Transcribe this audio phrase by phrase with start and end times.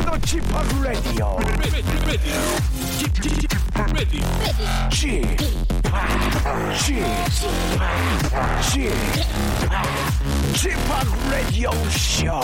[0.00, 0.44] to the Chip
[0.80, 1.38] Radio.
[4.90, 5.38] Chip,
[8.62, 8.94] Chip,
[10.54, 10.78] Chip,
[11.30, 12.40] Radio Show.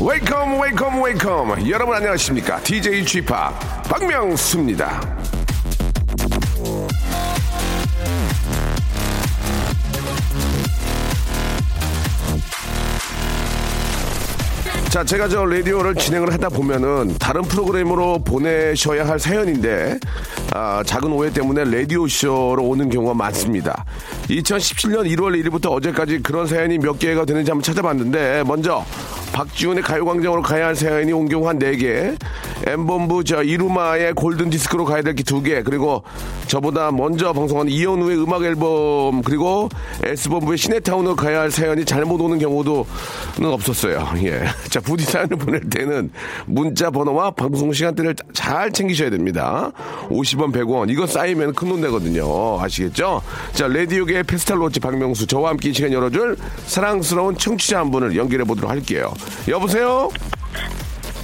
[0.00, 3.26] 웨이컴 웨이컴 웨이컴 여러분 안녕하십니까 DJ Chip
[3.88, 5.29] 박명수입니다
[14.90, 20.00] 자, 제가 저 라디오를 진행을 하다 보면은 다른 프로그램으로 보내셔야 할 사연인데,
[20.52, 23.84] 아, 작은 오해 때문에 라디오 쇼로 오는 경우가 많습니다.
[24.28, 28.84] 2017년 1월 1일부터 어제까지 그런 사연이 몇 개가 되는지 한번 찾아봤는데, 먼저,
[29.32, 32.16] 박지훈의 가요광장으로 가야 할 사연이 온 경우 한 4개,
[32.66, 36.02] 엠본부 저 이루마의 골든디스크로 가야 될 게 2개, 그리고
[36.46, 39.68] 저보다 먼저 방송한 이현우의 음악 앨범, 그리고
[40.04, 42.86] S본부의 시네타운으로 가야 할 사연이 잘못 오는 경우도
[43.38, 44.06] 는 없었어요.
[44.24, 44.42] 예.
[44.68, 46.10] 자, 부디 사연을 보낼 때는
[46.46, 49.70] 문자 번호와 방송 시간대를 잘 챙기셔야 됩니다.
[50.08, 50.90] 50원, 100원.
[50.90, 52.60] 이거 쌓이면 큰 돈 되거든요.
[52.60, 53.22] 아시겠죠?
[53.52, 55.28] 자, 레디오계의 페스탈 로치 박명수.
[55.28, 59.12] 저와 함께 이 시간 열어줄 사랑스러운 청취자 한 분을 연결해 보도록 할게요.
[59.48, 60.08] 여보세요?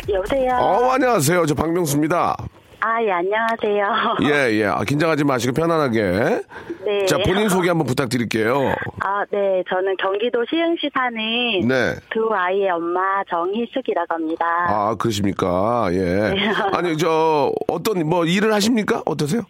[0.09, 0.51] 여보세요.
[0.55, 1.47] 어, 안녕하세요.
[1.47, 2.37] 저 박명수입니다.
[2.81, 4.17] 아, 예, 안녕하세요.
[4.23, 4.65] 예, 예.
[4.67, 6.43] 아, 긴장하지 마시고 편안하게.
[6.85, 7.07] 네.
[7.07, 8.75] 자, 본인 소개 한번 부탁드릴게요.
[9.01, 9.65] 아, 네.
[9.69, 11.97] 저는 경기도 시흥시 사는 네.
[12.11, 14.45] 두 아이의 엄마 정희숙이라고 합니다.
[14.69, 15.89] 아, 그러십니까?
[15.93, 15.99] 예.
[15.99, 16.53] 네.
[16.75, 19.03] 아니, 저, 어떤, 뭐, 일을 하십니까?
[19.05, 19.43] 어떠세요?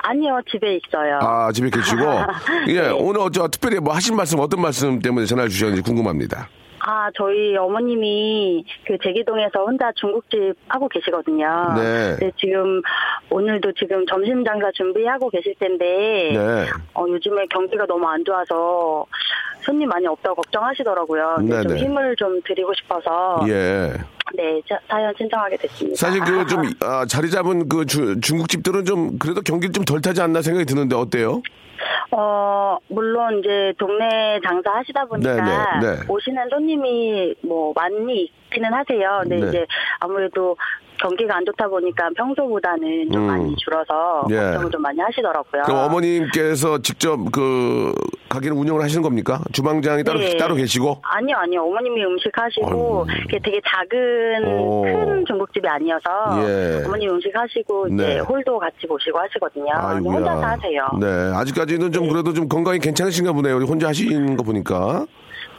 [0.00, 1.20] 아니요, 집에 있어요.
[1.22, 2.02] 아, 집에 계시고.
[2.68, 2.88] 예, 네.
[2.90, 6.48] 오늘 저 특별히 뭐 하신 말씀, 어떤 말씀 때문에 전화를 주셨는지 궁금합니다.
[6.86, 11.46] 아, 저희 어머님이 그 제기동에서 혼자 중국집 하고 계시거든요.
[11.76, 12.30] 네.
[12.38, 12.82] 지금
[13.30, 16.66] 오늘도 지금 점심 장사 준비하고 계실 텐데 네.
[16.94, 19.06] 어, 요즘에 경기가 너무 안 좋아서
[19.62, 21.36] 손님 많이 없다고 걱정하시더라고요.
[21.38, 21.80] 근데 좀 네네.
[21.80, 23.92] 힘을 좀 드리고 싶어서 예.
[24.36, 25.96] 네, 자- 사연 신청하게 됐습니다.
[25.96, 30.20] 사실 그 좀, 아, 자리 잡은 그 주- 중국집들은 좀, 그래도 경기를 좀 덜 타지
[30.20, 31.40] 않나 생각이 드는데 어때요?
[32.10, 36.02] 어, 물론 이제 동네 장사 하시다 보니까 네, 네, 네.
[36.08, 39.20] 오시는 손님이 뭐 많이 있기는 하세요.
[39.22, 39.48] 근데 네.
[39.48, 39.66] 이제
[40.00, 40.56] 아무래도
[41.00, 43.26] 경기가 안 좋다 보니까 평소보다는 좀 음.
[43.26, 44.36] 많이 줄어서 예.
[44.36, 45.62] 걱정을 좀 많이 하시더라고요.
[45.62, 47.92] 그럼 어머님께서 직접 그,
[48.28, 49.40] 가게를 운영을 하시는 겁니까?
[49.52, 50.36] 주방장이 따로, 네.
[50.36, 51.00] 따로 계시고?
[51.02, 51.62] 아니요, 아니요.
[51.62, 53.06] 어머님이 음식 하시고.
[53.28, 54.82] 이게 되게 작은, 오.
[54.82, 56.82] 큰 중국집이 아니어서, 예.
[56.84, 58.18] 어머님 음식 하시고, 이제 네.
[58.20, 59.72] 홀도 같이 모시고 하시거든요.
[59.74, 60.14] 아이고야.
[60.16, 60.88] 혼자서 하세요.
[61.00, 61.06] 네.
[61.34, 63.56] 아직까지는 좀 그래도 좀 건강이 괜찮으신가 보네요.
[63.56, 65.06] 우리 혼자 하시는 거 보니까.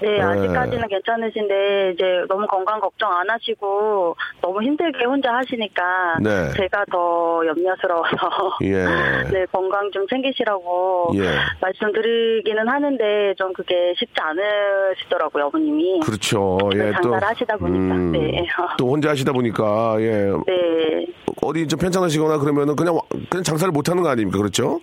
[0.02, 0.22] 네, 네.
[0.22, 6.52] 아직까지는 괜찮으신데 이제 너무 건강 걱정 안 하시고 너무 힘들게 혼자 하시니까 네.
[6.58, 8.86] 제가 더 염려스러워서 예.
[9.32, 11.24] 네 건강 좀 챙기시라고 예.
[11.62, 16.00] 말씀드리기는 하는데 좀 그게 쉽지 않으시더라고요 어머님이.
[16.02, 16.58] 그렇죠.
[16.74, 17.12] 예, 또.
[17.12, 17.96] 장사를 하시다 보니까.
[18.18, 18.46] 네.
[18.78, 20.32] 또 혼자 하시다 보니까, 예.
[20.48, 21.06] 네.
[21.42, 24.38] 어디 좀 편찮으시거나 그러면은 그냥, 와- 그냥 장사를 못 하는 거 아닙니까?
[24.38, 24.80] 그렇죠?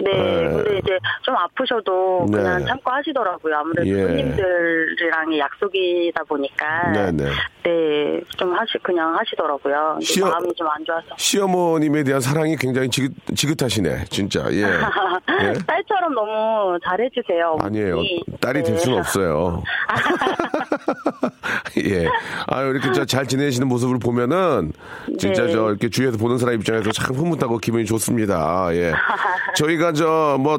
[0.00, 0.55] 네, 네.
[0.66, 2.38] 근데 이제 좀 아프셔도 네.
[2.38, 3.54] 그냥 참고 하시더라고요.
[3.56, 4.02] 아무래도 예.
[4.06, 6.90] 손님들이랑의 약속이다 보니까.
[6.92, 7.24] 네, 네.
[7.62, 9.98] 네, 좀 하시 그냥 하시더라고요.
[10.02, 11.06] 시어- 마음이 좀 안 좋아서.
[11.16, 14.04] 시어머님에 대한 사랑이 굉장히 지긋, 지긋하시네.
[14.10, 14.62] 진짜, 예.
[15.42, 15.52] 예?
[15.66, 17.58] 딸처럼 너무 잘해주세요.
[17.62, 17.96] 아니에요.
[18.40, 18.78] 딸이 될 네.
[18.80, 19.62] 수는 없어요.
[21.84, 22.08] 예.
[22.48, 24.72] 아유, 이렇게 저잘 지내시는 모습을 보면은
[25.18, 25.52] 진짜 네.
[25.52, 28.68] 저 이렇게 주위에서 보는 사람 입장에서 참 흐뭇하고 기분이 좋습니다.
[28.72, 28.92] 예.
[29.54, 30.55] 저희가 저 뭐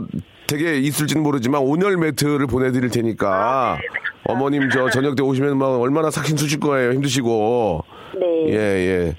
[0.48, 3.78] 되게 있을지는 모르지만 온열 매트를 보내드릴 테니까
[4.24, 6.92] 어머님 저 저녁 때 오시면 막 얼마나 삭힌 수실 거예요.
[6.94, 7.84] 힘드시고.
[8.20, 8.54] 네.
[8.54, 9.16] 예, 예.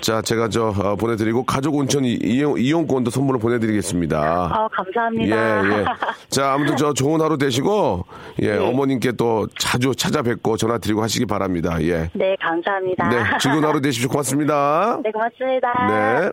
[0.00, 4.18] 자, 제가 저 어, 보내드리고 가족 온천 이- 이용, 이용권도 선물로 보내드리겠습니다.
[4.52, 5.36] 아, 감사합니다.
[5.64, 5.84] 예, 예.
[6.28, 8.04] 자, 아무튼 저 좋은 하루 되시고,
[8.42, 8.58] 예, 네.
[8.58, 11.80] 어머님께 또 자주 찾아뵙고 전화 드리고 하시기 바랍니다.
[11.82, 12.10] 예.
[12.12, 13.08] 네, 감사합니다.
[13.08, 14.08] 네, 즐거운 하루 되십시오.
[14.10, 14.98] 고맙습니다.
[15.02, 15.86] 네, 고맙습니다.
[15.88, 16.32] 네.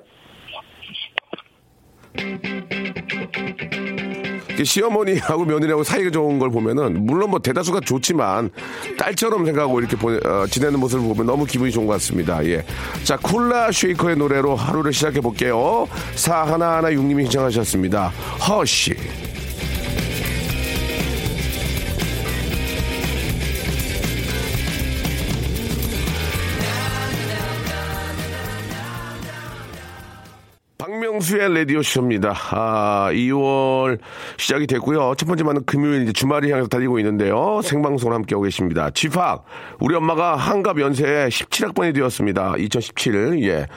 [4.63, 8.51] 시어머니하고 며느리하고 사이가 좋은 걸 보면은 물론 뭐 대다수가 좋지만
[8.97, 12.45] 딸처럼 생각하고 이렇게 보내- 어, 지내는 모습을 보면 너무 기분이 좋은 것 같습니다.
[12.45, 12.63] 예.
[13.03, 15.87] 자 쿨라 쉐이커의 노래로 하루를 시작해 볼게요.
[16.15, 18.09] 사 하나 하나 육님이 신청하셨습니다.
[18.47, 18.93] 허쉬.
[31.21, 32.33] 박명수의 라디오쇼입니다.
[32.51, 34.00] 아, 2월
[34.38, 35.13] 시작이 됐고요.
[35.18, 37.62] 첫 번째 만은 금요일 이제 주말이 향해서 달리고 있는데요.
[37.63, 38.89] 생방송을 함께하고 계십니다.
[38.89, 39.45] 쥐팍,
[39.79, 42.56] 우리 엄마가 한갑 연세에 17학번이 되었습니다.
[42.57, 43.68] 2017, 예.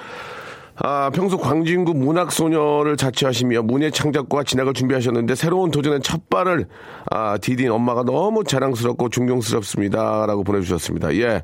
[0.77, 6.67] 아, 평소 광진구 문학소녀를 자처하시며 문예 창작과 진학을 준비하셨는데 새로운 도전의 첫 발을
[7.11, 10.27] 아, 디딘 엄마가 너무 자랑스럽고 존경스럽습니다.
[10.27, 11.15] 라고 보내주셨습니다.
[11.17, 11.43] 예.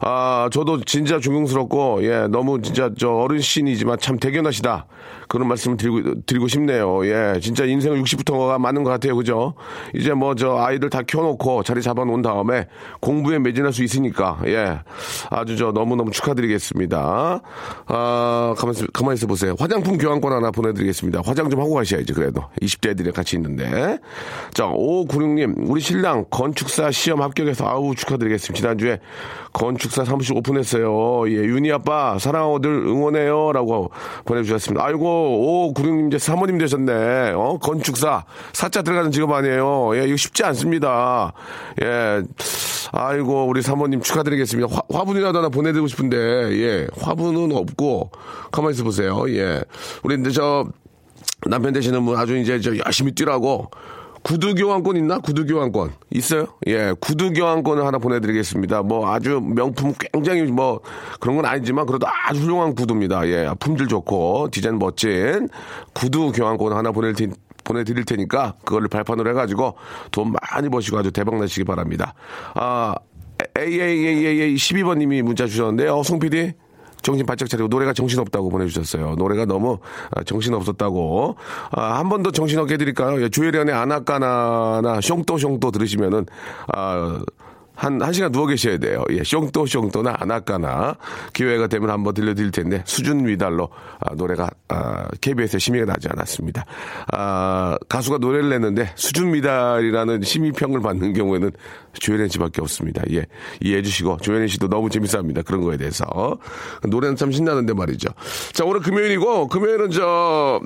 [0.00, 4.86] 아, 저도 진짜 존경스럽고, 예, 너무 진짜 저 어른신이지만 참 대견하시다.
[5.30, 7.06] 그런 말씀을 드리고, 드리고 싶네요.
[7.06, 9.14] 예, 진짜 인생은 60부터가 많은 것 같아요.
[9.14, 9.54] 그죠?
[9.94, 12.66] 이제 뭐 저 아이들 다 키워놓고 자리 잡아놓은 다음에
[13.00, 14.80] 공부에 매진할 수 있으니까, 예.
[15.30, 17.40] 아주 저 너무너무 축하드리겠습니다.
[17.86, 19.54] 아, 가만히, 있- 가만히 있어 보세요.
[19.58, 21.20] 화장품 교환권 하나 보내드리겠습니다.
[21.24, 22.42] 화장 좀 하고 가셔야지, 그래도.
[22.60, 23.98] 20대 애들이 같이 있는데.
[24.52, 28.60] 자, 5596님, 우리 신랑 건축사 시험 합격해서 아우 축하드리겠습니다.
[28.60, 28.98] 지난주에
[29.52, 31.28] 건축사 사무실 오픈했어요.
[31.28, 33.52] 예, 윤희 아빠, 사랑하고들 응원해요.
[33.52, 33.90] 라고
[34.24, 34.84] 보내주셨습니다.
[34.84, 37.32] 아이고, 5596님 이제 사모님 되셨네.
[37.34, 38.24] 어, 건축사.
[38.52, 39.96] 사자 들어가는 직업 아니에요.
[39.96, 41.32] 예, 이거 쉽지 않습니다.
[41.82, 42.22] 예,
[42.92, 44.74] 아이고, 우리 사모님 축하드리겠습니다.
[44.74, 48.10] 화, 화분이라도 하나 보내드리고 싶은데, 예, 화분은 없고,
[48.50, 49.24] 가만히 있어 보세요.
[49.28, 49.62] 예.
[50.02, 50.66] 우리 이제 저,
[51.46, 53.70] 남편 되시는 분 아주 이제 저 열심히 뛰라고
[54.22, 55.18] 구두 교환권 있나?
[55.18, 56.46] 구두 교환권 있어요?
[56.66, 58.82] 예, 구두 교환권을 하나 보내드리겠습니다.
[58.82, 60.80] 뭐 아주 명품 굉장히 뭐
[61.20, 63.26] 그런 건 아니지만 그래도 아주 훌륭한 구두입니다.
[63.28, 65.48] 예, 품질 좋고 디자인 멋진
[65.94, 67.28] 구두 교환권 하나 보낼 테.
[67.62, 69.74] 보내드릴 테니까 그거를 발판으로 해가지고
[70.10, 72.14] 돈 많이 버시고 아주 대박 나시기 바랍니다.
[72.54, 72.94] 아,
[73.56, 75.94] AAAA 12번님이 문자 주셨는데요.
[75.96, 76.54] 어, 송 PD
[77.02, 79.14] 정신 바짝 차리고 노래가 정신없다고 보내주셨어요.
[79.16, 79.78] 노래가 너무
[80.10, 81.36] 아, 정신없었다고.
[81.72, 83.22] 아, 한 번 더 정신없게 해드릴까요?
[83.22, 86.26] 예, 조혜련의 아나까나나 숑또숑또 들으시면은
[86.68, 87.20] 아,
[87.80, 89.02] 한, 한 시간 누워 계셔야 돼요.
[89.08, 90.96] 예, 숑또 숑또나 아나까나
[91.32, 96.66] 기회가 되면 한번 들려드릴 텐데 수준 미달로 아, 노래가 아, KBS에 심의가 나지 않았습니다.
[97.10, 101.52] 아, 가수가 노래를 냈는데 수준 미달이라는 심의평을 받는 경우에는
[101.94, 103.02] 조혜련 씨밖에 없습니다.
[103.12, 103.24] 예,
[103.62, 105.40] 이해해 주시고 조혜련 씨도 너무 재밌어합니다.
[105.40, 106.04] 그런 거에 대해서
[106.86, 108.10] 노래는 참 신나는데 말이죠.
[108.52, 110.60] 자, 오늘 금요일이고 금요일은 저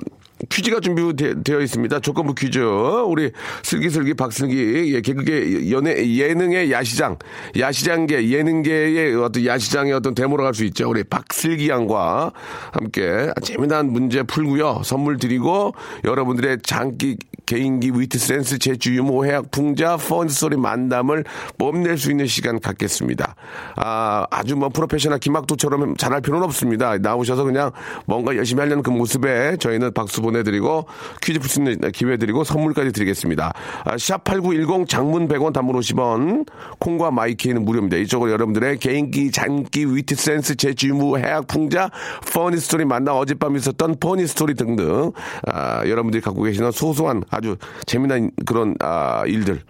[0.49, 1.99] 퀴즈가 준비되어 있습니다.
[1.99, 2.59] 조건부 퀴즈.
[2.59, 3.31] 우리
[3.63, 7.17] 슬기슬기 박슬기 예, 개그계 연예 예능의 야시장,
[7.57, 10.89] 야시장계 예능계의 어떤 야시장의 어떤 대모라고 할 수 있죠.
[10.89, 12.31] 우리 박슬기 양과
[12.71, 14.81] 함께 재미난 문제 풀고요.
[14.85, 15.73] 선물 드리고
[16.05, 21.23] 여러분들의 장기 개인기 위트 센스 재주 유머 해학 풍자 funny story 만담을
[21.57, 23.35] 뽐낼 수 있는 시간 갖겠습니다.
[23.75, 26.97] 아, 아주 뭐 프로페셔널 김학도처럼 잘할 필요는 없습니다.
[26.97, 27.71] 나오셔서 그냥
[28.05, 30.85] 뭔가 열심히 하려는 그 모습에 저희는 박수 보내드리고
[31.21, 33.53] 퀴즈 풀 수 있는 기회 드리고 선물까지 드리겠습니다.
[33.83, 36.47] 아, 샵8910 장문 100원 단문 50원
[36.79, 37.97] 콩과 마이케이는 무료입니다.
[37.97, 41.89] 이쪽으로 여러분들의 개인기, 장기, 위트 센스, 재주 유머 해학 풍자
[42.33, 45.11] funny story 만담 어젯밤 있었던 funny story 등등
[45.47, 49.61] 아, 여러분들이 갖고 계시는 소소한 아주 재미난 그런 아, 일들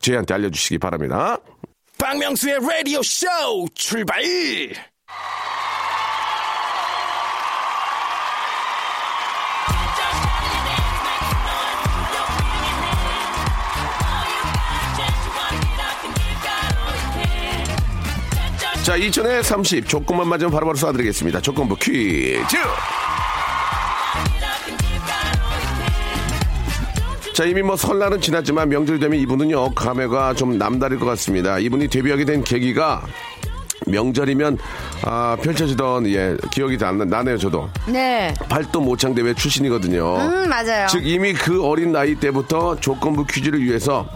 [0.00, 1.38] 저희한테 알려주시기 바랍니다.
[1.98, 3.26] 박명수의 라디오 쇼
[3.74, 4.22] 출발!
[18.84, 21.42] 자, 2000에 30 조건만 맞으면 바로바로 쏴드리겠습니다.
[21.42, 22.58] 조건부 퀴즈.
[27.34, 31.58] 자, 이미 뭐 설날은 지났지만 명절 되면 이분은요, 감회가 좀 남다를 것 같습니다.
[31.58, 33.02] 이분이 데뷔하게 된 계기가
[33.86, 34.56] 명절이면
[35.02, 38.32] 아, 펼쳐지던 예 기억이 나, 나네요 저도 네.
[38.48, 40.16] 팔도 모창 대회 출신이거든요.
[40.16, 40.86] 음, 맞아요.
[40.86, 44.06] 즉 이미 그 어린 나이 때부터 조건부 퀴즈를 위해서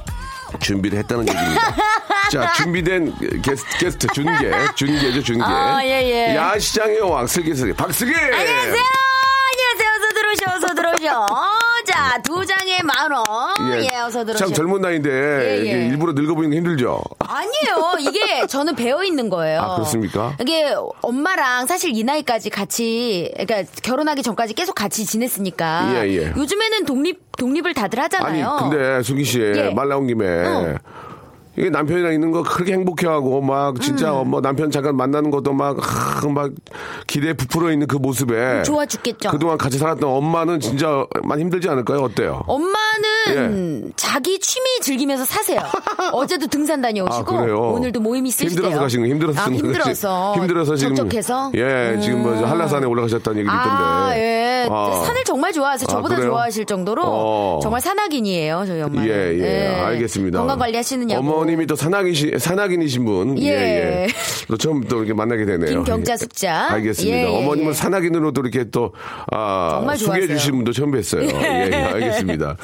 [0.61, 1.75] 준비를 했다는 얘기입니다.
[2.31, 5.45] 자 준비된 게스트, 게스트 준계 준계죠 준계.
[5.45, 6.37] 아, 예, 예.
[6.37, 8.15] 야시장의 왕 슬기슬기 박슬기.
[8.15, 8.55] 안녕하세요.
[8.55, 9.91] 안녕하세요.
[9.97, 10.57] 어서 들어오셔.
[10.57, 11.68] 어서 들어오셔.
[12.19, 13.25] 자, 두 장에 만 원.
[13.83, 14.47] 예, 어서 들어오셔.
[14.47, 15.61] 참 젊은 나이인데 예.
[15.61, 17.01] 이게 일부러 늙어 보이는 게 힘들죠.
[17.21, 17.97] 아니에요.
[18.01, 19.61] 이게 저는 배어 있는 거예요.
[19.61, 20.35] 아, 그렇습니까?
[20.41, 26.05] 이게 엄마랑 사실 이 나이까지 같이, 그러니까 결혼하기 전까지 계속 같이 지냈으니까.
[26.05, 26.33] 예, 예.
[26.37, 28.71] 요즘에는 독립, 독립을 다들 아니 하잖아요.
[28.71, 29.71] 근데 슬기 씨 예.
[29.71, 30.27] 말 나온 김에.
[30.27, 30.75] 어.
[31.59, 34.31] 이게 남편이랑 있는 거 그렇게 행복해하고 막 진짜 음.
[34.31, 36.53] 뭐 남편 잠깐 만나는 것도 막막
[37.09, 39.31] 기대에 부풀어 있는 그 모습에 좋아 죽겠죠.
[39.31, 41.99] 그동안 같이 살았던 엄마는 진짜 많이 힘들지 않을까요?
[41.99, 42.45] 어때요?
[42.47, 42.79] 엄마는
[43.35, 45.61] 저는 자기 취미 즐기면서 사세요.
[46.13, 47.43] 어제도 등산 다녀오시고 아?
[47.43, 48.51] 오늘도 모임 있으시대요.
[48.51, 49.45] 힘들어서 가신 거 힘들어서 아.
[49.47, 54.69] 힘들어서 힘들어서 지금 적적해서 예 지금 뭐 한라산에 올라가셨다는 얘기 듣던데 아, 예.
[54.71, 55.03] 아.
[55.07, 55.87] 산을 정말 좋아하세요.
[55.89, 56.31] 아, 저보다 그래요?
[56.31, 57.61] 좋아하실 정도로 어.
[57.63, 59.05] 정말 산악인이에요, 저희 엄마.
[59.05, 60.39] 예, 예, 알겠습니다.
[60.39, 61.21] 건강 관리하시느냐고.
[61.21, 63.39] 어머님이 또 산악이시, 산악인이신 분.
[63.39, 63.53] 예, 예.
[63.53, 64.07] 예.
[64.49, 65.85] 또 처음 또 이렇게 만나게 되네요.
[65.85, 66.17] 김경자 예.
[66.17, 66.69] 숙자.
[66.73, 67.17] 알겠습니다.
[67.17, 67.75] 예, 예, 어머님은 예.
[67.75, 68.93] 산악인으로 또 이렇게 또,
[69.33, 70.27] 아, 소개해.
[70.27, 71.23] 주신 분도 처음 뵀어요.
[71.33, 72.57] 예, 예, 알겠습니다.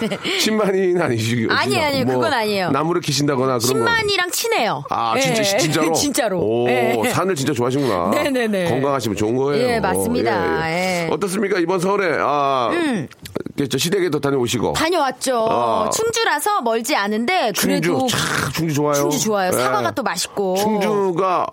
[0.59, 1.53] 10만인 아니시고.
[1.53, 2.71] 아니, 아니, 그건 아니에요.
[2.71, 3.91] 나무를 키신다거나 그런 거.
[3.91, 4.85] 10만이랑 친해요.
[4.91, 5.21] 아, 예.
[5.21, 5.93] 진짜, 진짜로?
[5.95, 6.41] 진짜로.
[6.41, 7.11] 오, 예.
[7.11, 8.11] 산을 진짜 좋아하시구나.
[8.11, 8.71] 네네네.
[8.71, 9.67] 건강하시면 좋은 거예요.
[9.67, 10.69] 예, 맞습니다.
[10.71, 11.07] 예, 예.
[11.07, 11.09] 예.
[11.13, 11.59] 어떻습니까?
[11.59, 12.71] 이번 설에, 아,
[13.71, 14.73] 저 시댁에도 다녀오시고.
[14.73, 15.47] 다녀왔죠.
[15.49, 15.91] 아.
[15.91, 18.95] 충주라서 멀지 않은데 그래도 충주, 참, 충주 좋아요.
[18.95, 19.49] 충주 좋아요.
[19.49, 19.53] 예.
[19.53, 20.57] 사과가 또 맛있고.
[20.57, 21.47] 충주가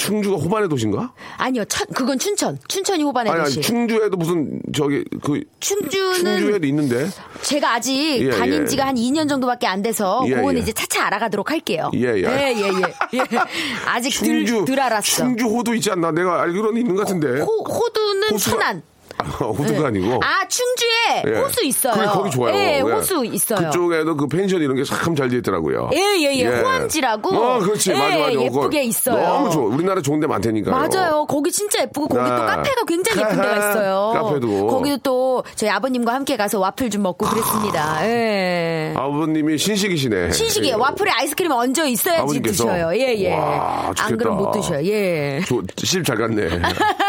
[0.00, 1.12] 충주가 호반의 도시인가?
[1.36, 2.58] 아니요, 천, 그건 춘천.
[2.68, 3.60] 춘천이 호반의 아니, 아니 도시.
[3.60, 7.06] 충주에도 무슨 저기 그 충주는 충주에도 있는데.
[7.42, 8.66] 제가 아직 예, 다닌 예.
[8.66, 10.62] 지가 한 2년 정도밖에 안 돼서 예, 그거는 예.
[10.62, 11.90] 이제 차차 알아가도록 할게요.
[11.94, 12.22] 예, 예.
[12.24, 12.62] 예, 예,
[13.14, 13.18] 예.
[13.18, 13.38] 예.
[13.86, 15.02] 아직 충주 들, 들 알았어.
[15.02, 16.12] 충주 호도 있지 않나?
[16.12, 17.40] 내가 알기로는 있는 것 같은데.
[17.42, 18.82] 호, 호두는 호수가- 천안.
[19.20, 19.86] 아, 호두가 예.
[19.86, 20.20] 아니고.
[20.22, 21.38] 아, 충주에 예.
[21.40, 21.92] 호수 있어요.
[21.94, 22.54] 그게 거기 좋아요.
[22.56, 22.80] 예, 예.
[22.80, 23.58] 호수 있어요.
[23.70, 25.90] 그쪽에도 그 펜션 이런 게 참 잘 돼 있더라고요.
[25.94, 26.46] 예, 예, 예.
[26.46, 27.28] 호암지라고.
[27.36, 27.90] 어, 그렇지.
[27.92, 28.32] 예, 맞아, 맞아.
[28.32, 29.22] 예쁘게 있어요.
[29.26, 29.62] 너무 좋아.
[29.64, 30.74] 우리나라 좋은 데 많다니까요.
[30.74, 31.26] 맞아요.
[31.26, 32.46] 거기 진짜 예쁘고 거기 또 아.
[32.46, 34.12] 카페가 굉장히 예쁜 데가 있어요.
[34.14, 34.66] 카페도.
[34.66, 38.06] 거기도 또 저희 아버님과 함께 가서 와플 좀 먹고 그랬습니다.
[38.08, 38.94] 예.
[38.96, 40.32] 아버님이 신식이시네.
[40.32, 42.64] 신식이에 와플에 아이스크림 얹어 있어야지 아버님께서?
[42.64, 42.92] 드셔요.
[42.96, 43.34] 예, 예.
[43.34, 44.04] 와, 좋겠다.
[44.06, 44.84] 안 그럼 못 드셔요.
[44.86, 45.40] 예.
[45.76, 46.48] 실잘 갔네.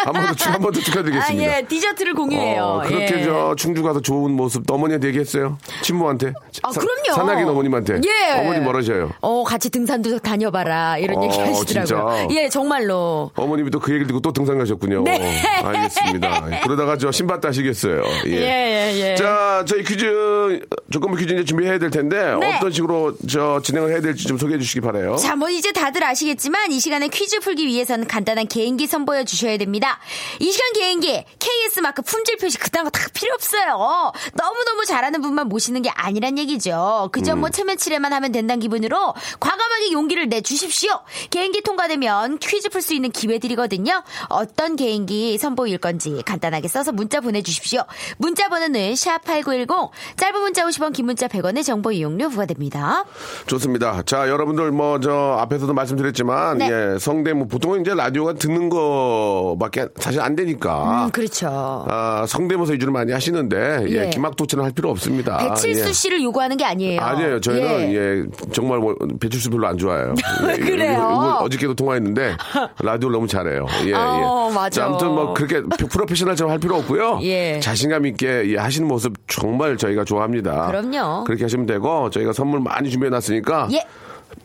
[0.03, 1.57] 한 번 더, 축- 한번 더 아, 축하드리겠습니다.
[1.57, 1.61] 예.
[1.67, 2.63] 디저트 를 공유해요.
[2.63, 3.23] 어, 그렇게 예.
[3.23, 5.57] 저 충주 가서 좋은 모습 어머니한테 얘기했어요?
[5.83, 6.33] 친모한테?
[6.63, 7.13] 아, 사- 그럼요.
[7.15, 8.01] 산악인 어머님한테?
[8.05, 8.39] 예.
[8.39, 9.11] 어머니 뭐라셔요?
[9.21, 10.97] 어, 같이 등산도 다녀봐라.
[10.97, 12.25] 이런 어, 얘기 하시더라고요.
[12.25, 12.27] 진짜?
[12.35, 13.29] 예, 정말로.
[13.35, 15.03] 어머님이 또 그 얘기를 듣고 또 등산 가셨군요.
[15.03, 15.41] 네.
[15.63, 16.45] 알겠습니다.
[16.63, 18.03] 그러다가 저 신발 따시겠어요.
[18.27, 18.31] 예.
[18.31, 19.15] 예, 예, 예.
[19.15, 22.57] 자, 저희 퀴즈, 조건부 퀴즈 이제 준비해야 될 텐데, 네.
[22.57, 26.71] 어떤 식으로 저 진행을 해야 될지 좀 소개해 주시기 바래요 자, 뭐 이제 다들 아시겠지만
[26.71, 29.99] 이 시간에 퀴즈 풀기 위해서는 간단한 개인기 선보여 주셔야 됩니다.
[30.39, 34.11] 이 시간 개인기 KS 마크 품질 표시 그딴 거 다 필요 없어요.
[34.33, 37.09] 너무너무 잘하는 분만 모시는 게 아니란 얘기죠.
[37.11, 37.39] 그저 음.
[37.41, 40.91] 뭐 체면치레만 하면 된다는 기분으로 과감하게 용기를 내 주십시오.
[41.29, 44.03] 개인기 통과되면 퀴즈 풀 수 있는 기회 드리거든요.
[44.29, 47.83] 어떤 개인기 선보일 건지 간단하게 써서 문자 보내 주십시오.
[48.17, 53.05] 문자 번호는 샵8910 짧은 문자 50원 긴 문자 100원의 정보 이용료 부과됩니다.
[53.47, 54.01] 좋습니다.
[54.05, 56.69] 자, 여러분들 뭐 저 앞에서도 말씀드렸지만, 네.
[56.69, 61.05] 예, 성대모, 보통은 이제 라디오가 듣는 거밖에 사실 안 되니까.
[61.05, 61.80] 음, 그렇죠.
[61.89, 64.09] 아, 성대모사 위주로 많이 하시는데, 예, 예.
[64.09, 65.37] 기막도치는 할 필요 없습니다.
[65.37, 65.93] 배칠수 예.
[65.93, 67.01] 씨를 요구하는 게 아니에요.
[67.01, 67.39] 아니에요.
[67.41, 67.95] 저희는 예.
[67.95, 70.13] 예, 정말 뭐 배출수 별로 안 좋아해요.
[70.51, 70.91] 예, 그래요?
[70.93, 72.35] 이거- 이거 어저께도 통화했는데
[72.81, 73.65] 라디오를 너무 잘해요.
[73.85, 74.55] 예, 어, 예.
[74.55, 74.69] 맞아.
[74.81, 77.19] 자, 아무튼 뭐 그렇게 프로페셔널처럼 할 필요 없고요.
[77.23, 77.59] 예.
[77.59, 80.67] 자신감 있게 예, 하시는 모습 정말 저희가 좋아합니다.
[80.67, 81.23] 그럼요.
[81.25, 83.83] 그렇게 하시면 되고 저희가 선물 많이 준비해 놨으니까 예.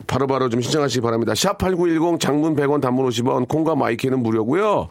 [0.07, 1.33] 바로바로 좀 신청하시기 바랍니다.
[1.33, 4.87] 샵8910 장문 100원 단문 50원 콩과 마이크는 무료고요.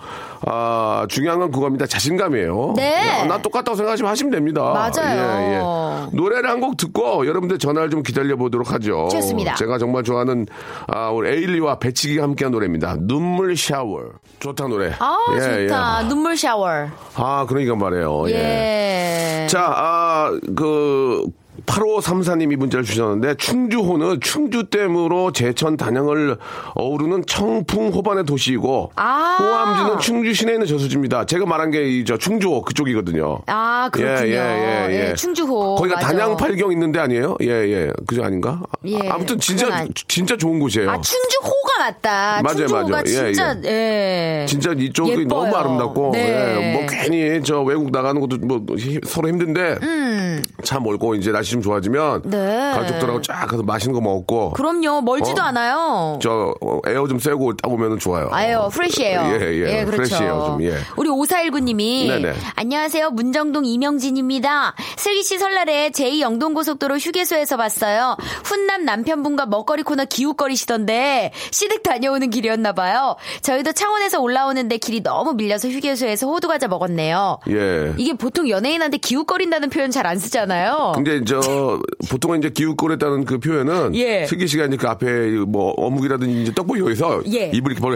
[0.46, 1.86] 아, 중요한 건 그겁니다.
[1.86, 2.74] 자신감이에요.
[2.76, 3.08] 네.
[3.20, 4.62] 야, 나 똑같다고 생각하시면 하시면 됩니다.
[4.62, 5.40] 맞아요.
[5.40, 6.16] 예, 예.
[6.16, 9.08] 노래를 한 곡 듣고 여러분들 전화를 좀 기다려 보도록 하죠.
[9.10, 9.54] 좋습니다.
[9.56, 10.46] 제가 정말 좋아하는
[10.88, 12.96] 아, 우리 에일리와 배치기가 함께한 노래입니다.
[13.00, 14.02] 눈물 샤워.
[14.40, 14.92] 좋다 노래.
[14.98, 16.02] 아, 예, 좋다.
[16.04, 16.08] 예.
[16.08, 16.68] 눈물 샤워.
[17.14, 18.24] 아, 그러니까 말이에요.
[18.30, 19.42] 예.
[19.44, 19.46] 예.
[19.48, 21.24] 자, 아, 그,
[21.66, 26.36] 8534님이 문자를 주셨는데, 충주호는 충주댐으로 제천 단양을
[26.74, 29.36] 어우르는 청풍 호반의 도시이고, 아.
[29.40, 31.26] 호암지는 충주 시내에 있는 저수지입니다.
[31.26, 33.40] 제가 말한 게 이 저 충주호 그쪽이거든요.
[33.46, 34.30] 아, 그렇군요.
[34.36, 35.74] 예, 충주호.
[35.76, 36.08] 거기가 맞아.
[36.08, 37.36] 단양 팔경 있는데 아니에요?
[37.42, 37.90] 예, 예.
[38.06, 38.60] 그죠 아닌가?
[38.86, 39.08] 예.
[39.08, 40.90] 아무튼 진짜, 아니- 진짜 좋은 곳이에요.
[40.90, 42.42] 아, 충주호가 맞다.
[42.42, 43.02] 맞아요, 맞아요.
[43.06, 44.46] 예, 진짜, 예.
[44.48, 45.26] 진짜 이쪽이 예뻐요.
[45.26, 46.20] 너무 아름답고 네.
[46.60, 49.78] 예, 뭐 괜히 저 외국 나가는 것도 뭐 히- 서로 힘든데
[50.64, 52.30] 차 몰고 이제 날씨 좀 좋아지면 음.
[52.30, 52.72] 네.
[52.74, 55.00] 가족들하고 쫙 가서 맛있는 거 먹고 그럼요.
[55.02, 55.44] 멀지도 어?
[55.44, 56.18] 않아요.
[56.22, 58.28] 저 어, 에어 좀 쐬고 딱 오면은 좋아요.
[58.32, 59.20] 아유, fresh에요.
[59.40, 59.84] 예, 예.
[59.84, 59.96] 그렇죠.
[59.96, 60.76] fresh에요, 좀, 예.
[60.96, 62.34] 우리 5419님이 네네.
[62.56, 63.10] 안녕하세요.
[63.10, 64.74] 문정동 이명진입니다.
[64.96, 68.16] 슬기 씨 설날에 제2 영동고속도로 휴게소에서 봤어요.
[68.44, 73.16] 훈남 남편분과 먹거리 코너 기웃거리시던데 시댁 다녀오는 길이었나 봐요.
[73.42, 77.38] 저희도 창원에서 올라오는데 길이 너무 밀려서 휴게소에서 호두과자 먹었네요.
[77.50, 77.92] 예.
[77.98, 80.92] 이게 보통 연예인한테 기웃거린다는 표현 잘 안 쓰 잖아요.
[80.94, 81.80] 근데 저
[82.10, 84.26] 보통은 이제 기웃거렸다는 그 표현은 예.
[84.26, 85.06] 슬기 씨가 이제 그 앞에
[85.46, 87.50] 뭐 어묵이라든지 이제 떡볶이 여기서 예.
[87.54, 87.94] 입을 이렇게 벌려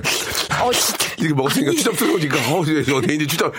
[0.63, 0.71] 어.
[1.19, 3.53] 이렇게 먹으니까 추잡스러우니까 어우 연예인이 추잡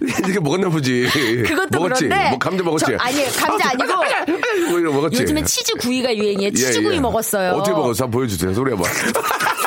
[0.00, 1.06] 이렇게 먹었나 보지.
[1.46, 2.08] 그것도 먹었지.
[2.08, 2.84] 그런데 뭐 감자 먹었지.
[2.86, 3.28] 저- 아니에요.
[3.36, 3.94] 감자 아니고
[4.70, 5.22] 뭐 이런 거 먹었지.
[5.22, 6.48] 요즘엔 치즈 구이가 유행이에요.
[6.48, 7.00] 예, 치즈 구이 예.
[7.00, 7.52] 먹었어요.
[7.52, 8.04] 어떻게 먹었어?
[8.04, 8.52] 한번 보여주세요.
[8.54, 8.90] 소리 한번.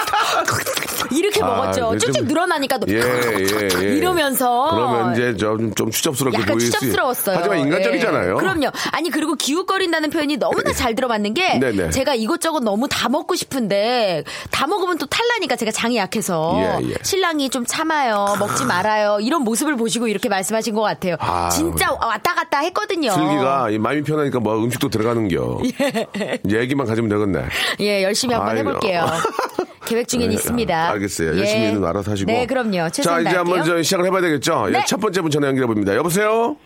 [1.13, 1.87] 이렇게 아, 먹었죠.
[1.89, 3.95] 그게 좀- 쭉쭉 늘어나니까 또 예, 예, 예.
[3.97, 6.59] 이러면서 그러면 이제 좀, 좀 추접스럽게 수.
[6.71, 7.37] 추접스러웠어요.
[7.37, 8.31] 하지만 인간적이잖아요.
[8.31, 8.35] 예.
[8.39, 8.67] 그럼요.
[8.91, 11.89] 아니 그리고 기웃거린다는 표현이 너무나 잘 들어맞는 게 네네.
[11.91, 16.93] 제가 이것저것 너무 다 먹고 싶은데 다 먹으면 또 탈라니까 제가 장이 약해서 예, 예.
[17.01, 21.15] 신랑이 좀 참아요, 먹지 말아요 이런 모습을 보시고 이렇게 말씀하신 것 같아요.
[21.19, 23.11] 아, 진짜 왔다 갔다 했거든요.
[23.11, 25.59] 슬기가 이 마음이 편하니까 뭐 음식도 들어가는겨.
[25.63, 26.07] 이제
[26.59, 27.45] 얘기만 가지면 되겠네.
[27.81, 28.69] 예, 열심히 한번 아이고.
[28.69, 29.05] 해볼게요.
[29.93, 30.89] 계획 중엔 예, 있습니다.
[30.91, 31.35] 알겠어요.
[31.35, 31.39] 예.
[31.39, 32.31] 열심히는 알아서 하시고.
[32.31, 32.89] 네, 그럼요.
[32.89, 33.63] 자, 이제 한번.
[33.63, 34.65] 저 시작을 해봐야 되겠죠?
[34.69, 34.83] 예, 네.
[34.87, 35.95] 첫 번째 분 전화 연결해 봅니다.
[35.95, 36.57] 여보세요?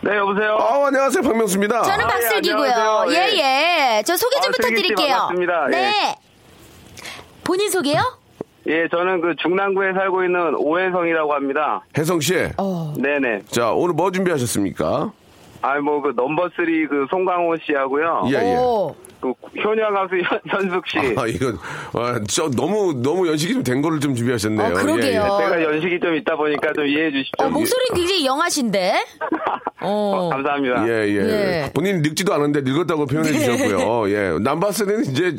[0.00, 0.54] 네, 여보세요?
[0.54, 1.22] 어, 안녕하세요.
[1.22, 1.82] 박명수입니다.
[1.82, 2.70] 저는 아, 예, 박슬기고요.
[2.72, 3.22] 안녕하세요.
[3.38, 4.02] 예, 예.
[4.04, 5.14] 저 소개 좀 아, 부탁드릴게요.
[5.14, 5.66] 반갑습니다.
[5.68, 6.16] 네.
[7.44, 8.00] 본인 소개요?
[8.66, 11.84] 예, 저는 그 중랑구에 살고 있는 오해성이라고 합니다.
[11.96, 12.34] 혜성 씨.
[12.58, 12.94] 어.
[12.96, 13.42] 네네.
[13.46, 15.12] 자, 오늘 뭐 준비하셨습니까?
[15.64, 18.22] 아, 뭐, 그, 넘버 3 그, 송강호 씨하고요.
[18.26, 18.56] 예, 예.
[18.56, 18.94] 오.
[19.22, 20.98] 그, 효녀 가수 현, 현숙 씨.
[21.16, 21.56] 아, 이건,
[21.94, 24.66] 아, 저, 너무, 너무 연식이 좀 된 거를 좀 준비하셨네요.
[24.68, 25.04] 어, 그러게요.
[25.04, 25.20] 예, 예.
[25.48, 27.32] 제가 연식이 좀 있다 보니까 좀 이해해 주십시오.
[27.46, 28.94] 어, 목소리는 굉장히 영하신데?
[29.84, 30.28] 어.
[30.32, 30.88] 감사합니다.
[30.88, 31.16] 예, 예.
[31.16, 31.70] 예.
[31.74, 34.10] 본인 늙지도 않은데 늙었다고 표현해 주셨고요.
[34.10, 34.38] 예.
[34.40, 35.36] 남바스는 이제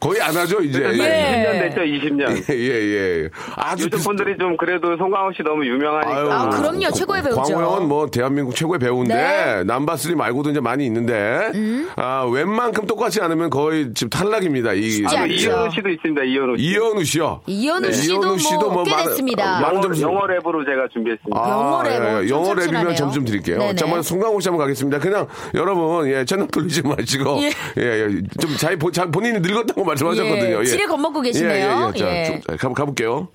[0.00, 0.80] 거의 안 하죠, 이제.
[0.80, 1.44] 그래서 예.
[1.44, 2.50] 20년 됐죠, 20년.
[2.50, 3.28] 예, 예, 예.
[3.56, 6.16] 아주 요즘 분들이 좀 그래도 송강호 씨 너무 유명하니까.
[6.16, 6.86] 아유, 아, 그럼요.
[6.86, 7.42] 고- 최고의 배우죠.
[7.42, 9.60] 강호 형은 뭐 대한민국 최고의 배우인데 네.
[9.62, 9.66] 음.
[9.66, 11.50] number three 말고도 이제 많이 있는데
[11.96, 14.72] 아 웬만큼 똑같 지 않으면 거의 지금 탈락입니다.
[14.72, 15.26] 이 아.
[15.26, 16.64] 이현우 씨도 있습니다, 이현우 씨.
[16.64, 17.40] 이현우 씨요.
[17.46, 17.92] 이현우 네.
[17.92, 19.58] 씨도 이현우 뭐꽤 많은- 됐습니다.
[19.58, 20.00] 어, 많은 영어.
[20.00, 21.38] 영어 랩으로 제가 준비했습니다.
[21.38, 22.26] 영어 랩, 예, 예.
[22.26, 22.54] 좀 영어.
[22.54, 23.58] 랩이면 점수 좀 드릴게요.
[23.58, 23.74] 네네.
[23.74, 24.98] 자, 먼저 송강호 씨 한번 가겠습니다.
[24.98, 27.50] 그냥 여러분, 예, 채널 돌리지 마시고, 예.
[27.76, 28.08] 예, 예,
[28.40, 30.56] 좀 보- 잘 본인이 늙었다고 말씀하셨거든요.
[30.56, 30.64] 예, 예.
[30.64, 31.52] 지레 겁먹고 계시네요.
[31.52, 31.98] 예, 예, 예.
[31.98, 32.24] 자, 예.
[32.24, 33.28] 좀, 자, 가, 가볼게요.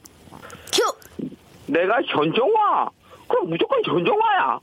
[0.74, 0.82] 큐!
[1.68, 2.90] 내가 현정화!
[3.28, 4.60] 그럼 무조건 현정화야!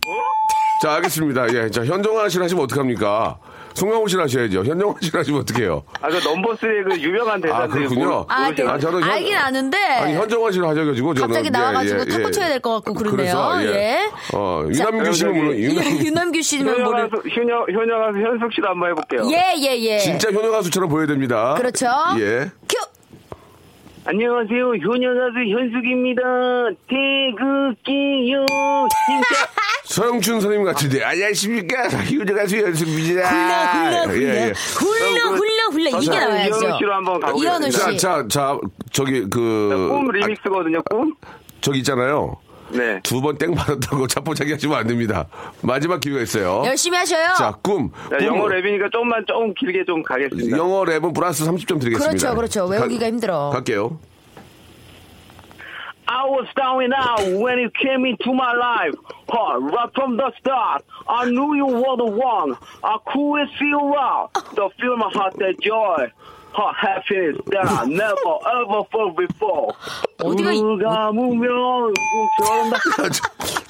[0.83, 1.47] 자, 알겠습니다.
[1.55, 3.39] 예, 자, 현정화 씨를 하시면 어떡합니까?
[3.75, 4.65] 송강호 씨를 하셔야죠.
[4.65, 5.83] 현정화 씨를 하시면 어떡해요?
[6.01, 7.65] 아, 그 넘버3의 그 유명한 대사들.
[7.65, 8.27] 아, 그렇군요.
[8.29, 8.63] 아, 네.
[8.65, 9.79] 아, 저는 현- 알긴 아는데.
[9.79, 11.29] 아니, 현정화 씨를 하셔가지고, 저는.
[11.29, 12.31] 갑자기 예, 나와가지고 예, 탁구 예.
[12.31, 13.17] 쳐야 될 것 같고 그러네요.
[13.17, 13.67] 그래서, 예.
[13.67, 14.11] 예.
[14.35, 18.91] 어, 자, 유남규 씨는 물론, 저기, 유남, 윤남규 씨는 효녀, 효녀 가수 현숙 씨도 한번
[18.91, 19.23] 해볼게요.
[19.33, 19.99] 예, 예, 예.
[19.99, 21.55] 진짜 효녀 가수처럼 보여야 됩니다.
[21.57, 21.87] 그렇죠.
[22.19, 22.51] 예.
[22.69, 22.77] 큐!
[24.05, 24.73] 안녕하세요.
[24.85, 26.23] 효녀 가수 현숙입니다.
[26.89, 28.45] 태극기요.
[29.07, 29.49] 진짜.
[29.85, 31.89] 서영춘 선생님 같은데, 안녕하십니까.
[31.89, 33.29] 효녀 가수 현숙입니다.
[33.29, 34.35] 훌라, 훌라, 훌라.
[34.35, 34.53] 예, 예.
[34.77, 35.91] 훌라, 훌라, 훌라.
[35.91, 36.59] 이게 자, 나와야죠.
[36.65, 37.59] 이현우 씨로 한번 가보겠습니다.
[37.59, 37.99] 이현우 씨.
[37.99, 38.59] 자, 자, 자,
[38.91, 39.89] 저기, 그.
[39.91, 41.15] 꿈 아, remix거든요, 꿈?
[41.61, 42.37] 저기 있잖아요.
[42.73, 43.01] 네.
[43.03, 45.27] 두 번 땡 받았다고 자포자기 하시면 안 됩니다.
[45.63, 46.63] 마지막 기회가 있어요.
[46.67, 47.35] 열심히 하셔요.
[47.37, 47.91] 자, 꿈.
[48.11, 48.27] 자, 꿈.
[48.27, 50.57] 영어 랩이니까 조금만, 조금 길게 좀 가겠습니다.
[50.57, 52.09] 영어 랩은 플러스 30점 드리겠습니다.
[52.09, 52.67] 그렇죠, 그렇죠.
[52.67, 53.51] 외우기가 힘들어.
[53.51, 53.99] 갈게요.
[56.07, 58.95] I was down and out when you came into my life.
[59.31, 62.55] Huh, right from the start, I knew you were the one.
[62.83, 64.29] I couldn't feel out.
[64.55, 66.11] The feel my heart that joy.
[66.55, 69.73] Huh, happiness that I never ever felt before.
[70.23, 71.11] 어디가 이- 누가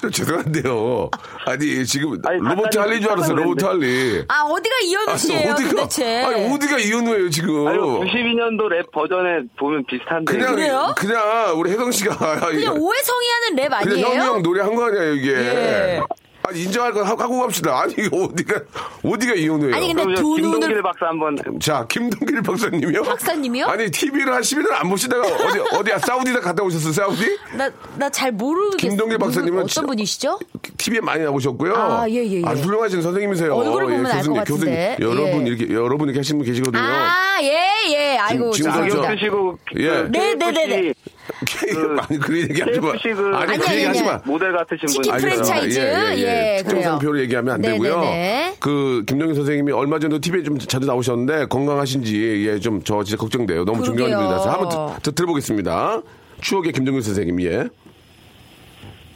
[0.01, 1.09] 저 죄송한데요.
[1.45, 3.35] 아니, 지금 아니, 로봇 잠깐 할리인 줄 알았어요.
[3.35, 4.25] 깜짝 로봇 할리.
[4.27, 6.23] 아, 어디가 이현우 씨예요 도대체.
[6.23, 7.67] 아니, 어디가 이현우예요, 지금.
[7.67, 10.33] 아니 92년도 랩 버전에 보면 비슷한데.
[10.33, 10.93] 그냥, 그래요?
[10.97, 12.15] 그냥, 우리 혜성 씨가.
[12.49, 14.07] 그냥 오해성이 하는 랩 그냥 아니에요?
[14.07, 15.31] 현우 형 노래 한 거 아니에요, 이게.
[15.33, 16.01] 예.
[16.45, 17.81] 아니, 인정할 거 하고 하고 갑시다.
[17.81, 18.61] 아니, 어디가,
[19.03, 19.75] 어디가 이현우예요?
[19.75, 21.37] 아니, 근데 저두 김동길 눈을 박사 한번.
[21.61, 23.01] 자, 김동길 박사님이요?
[23.03, 23.65] 박사님이요?
[23.67, 27.37] 아니, TV를 한 10일을 안 보시다가 어디, 어디야, 사우디다 갔다 오셨어요, 사우디?
[27.57, 28.77] 나 나 잘 모르겠어요.
[28.89, 30.39] 김동길 박사님은 어떤 진짜- 분이시죠?
[30.77, 31.73] TV에 많이 나오셨고요.
[31.75, 32.43] 아, 예, 예, 예.
[32.45, 33.53] 아주 훌륭하신 선생님이세요.
[33.55, 34.95] 얼굴을 보면 알것 교수님, 같은데.
[34.99, 35.11] 교수님.
[35.21, 35.51] 여러분, 예.
[35.51, 36.81] 이렇게, 여러분 이렇게 하시는 분 계시거든요.
[36.83, 37.57] 아, 예,
[37.89, 38.17] 예.
[38.17, 38.71] 아이고, 지금.
[38.71, 39.11] 죄송합니다.
[39.15, 39.57] 쓰시고.
[39.77, 39.87] 예.
[39.87, 40.93] 그 네, 네, 네, 네.
[41.71, 42.91] 그- 아니, 그런 얘기 하지 마.
[42.91, 44.07] 그- 아니, 아니, 그 얘기 아니, 하지 아니.
[44.09, 44.21] 마.
[44.25, 45.03] 모델 같으신 분.
[45.03, 45.17] 치킨.
[45.17, 45.79] 프랜차이즈.
[45.79, 46.83] 예, 특정 그래요.
[46.91, 48.01] 상표로 얘기하면 안 네, 되고요.
[48.01, 48.55] 네, 네.
[48.59, 53.63] 그 김동희 선생님이 얼마 전에 TV에 좀 자주 나오셨는데 건강하신지 예, 좀 저 진짜 걱정돼요.
[53.65, 54.17] 너무 중요한 그러게요.
[54.17, 56.01] 분이라서 한번 드, 드, 들어보겠습니다.
[56.41, 57.67] 추억의 김동희 선생님 예.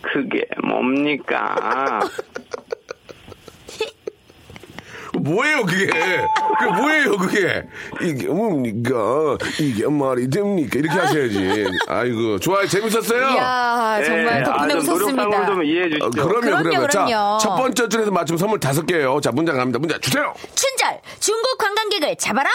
[0.01, 1.99] 그게 뭡니까?
[5.27, 5.87] 뭐예요 그게?
[6.59, 7.63] 그 뭐예요 그게?
[8.01, 9.37] 이게 뭡니까?
[9.59, 10.79] 이게 말이 됩니까?
[10.79, 11.65] 이렇게 하셔야지.
[11.87, 13.29] 아이고 좋아요 재밌었어요.
[13.29, 15.45] 이야, 정말 예, 덕분에 아, 웃었습니다.
[15.45, 16.27] 좀 이해해 어, 주시죠.
[16.27, 16.87] 그럼요, 그럼요, 그럼요.
[16.89, 17.37] 자, 그럼요.
[17.39, 19.19] 첫 번째 줄에서 맞춤 선물 다섯 개예요.
[19.21, 19.79] 자, 문장 갑니다.
[19.79, 20.33] 문장 주세요.
[20.55, 22.49] 춘절 중국 관광객을 잡아라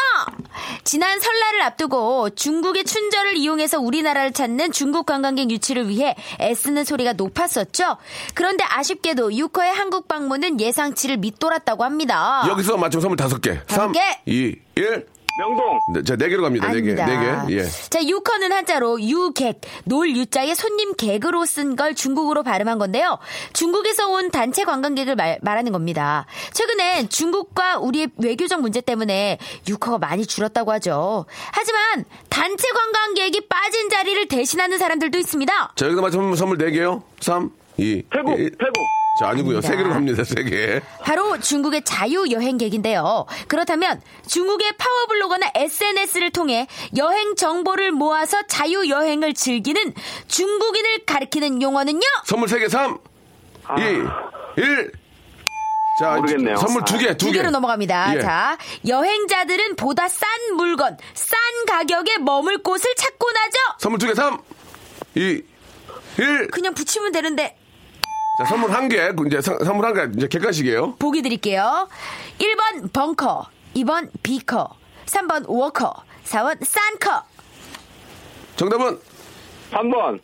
[0.84, 7.96] 지난 설날을 앞두고 중국의 춘절을 이용해서 우리나라를 찾는 중국 관광객 유치를 위해 애쓰는 소리가 높았었죠
[8.34, 13.58] 그런데 아쉽게도 6호의 한국 방문은 예상치를 밑돌았다고 합니다 여기 서 맞춤 선물 다섯 개.
[13.66, 14.00] 다섯 3, 개.
[14.26, 15.06] 2, 1.
[15.38, 15.78] 명동.
[15.94, 16.68] 네, 자, 네 개로 갑니다.
[16.68, 16.90] 네 개.
[16.90, 17.06] 아닙니다.
[17.06, 17.56] 네 개.
[17.56, 17.64] 예.
[17.64, 23.18] 자, 유커는 한자로 유객, 놀 유자에 손님 객으로 쓴 걸 중국어로 발음한 건데요.
[23.54, 26.26] 중국에서 온 단체 관광객을 말, 말하는 겁니다.
[26.52, 31.24] 최근엔 중국과 우리의 외교적 문제 때문에 유커가 많이 줄었다고 하죠.
[31.50, 35.72] 하지만 단체 관광객이 빠진 자리를 대신하는 사람들도 있습니다.
[35.74, 37.02] 자, 여기다 맞춰 선물 네 개요.
[37.20, 38.50] 3, 2, 태국, 1.
[38.58, 38.74] 태국.
[39.18, 39.60] 자, 아니고요.
[39.60, 40.24] 세 개로 갑니다.
[40.24, 40.80] 세 개.
[41.02, 43.26] 바로 중국의 자유여행객인데요.
[43.46, 49.92] 그렇다면 중국의 파워블로거나 SNS를 통해 여행 정보를 모아서 자유여행을 즐기는
[50.28, 52.00] 중국인을 가리키는 용어는요?
[52.24, 52.68] 선물 세 개.
[52.68, 52.98] 3,
[53.76, 53.82] 2,
[54.62, 54.92] 1.
[56.00, 56.56] 자, 모르겠네요.
[56.56, 57.38] 선물 두 개, 두두 개.
[57.38, 58.16] 개로 넘어갑니다.
[58.16, 58.20] 예.
[58.22, 58.56] 자,
[58.88, 63.58] 여행자들은 보다 싼 물건, 싼 가격에 머물 곳을 찾곤 하죠?
[63.78, 64.14] 선물 두 개.
[64.14, 64.38] 3,
[65.16, 65.42] 2,
[66.18, 66.48] 1.
[66.50, 67.58] 그냥 붙이면 되는데,
[68.42, 69.10] 자, 선물 한 개.
[69.26, 70.16] 이제 선- 선물 한 개.
[70.18, 70.96] 이제 객관식이에요.
[70.96, 71.88] 보기 드릴게요.
[72.38, 74.68] 1번 벙커, 2번 비커,
[75.06, 77.22] 3번 워커, 4번 싼커.
[78.56, 78.98] 정답은
[79.72, 80.20] 3번.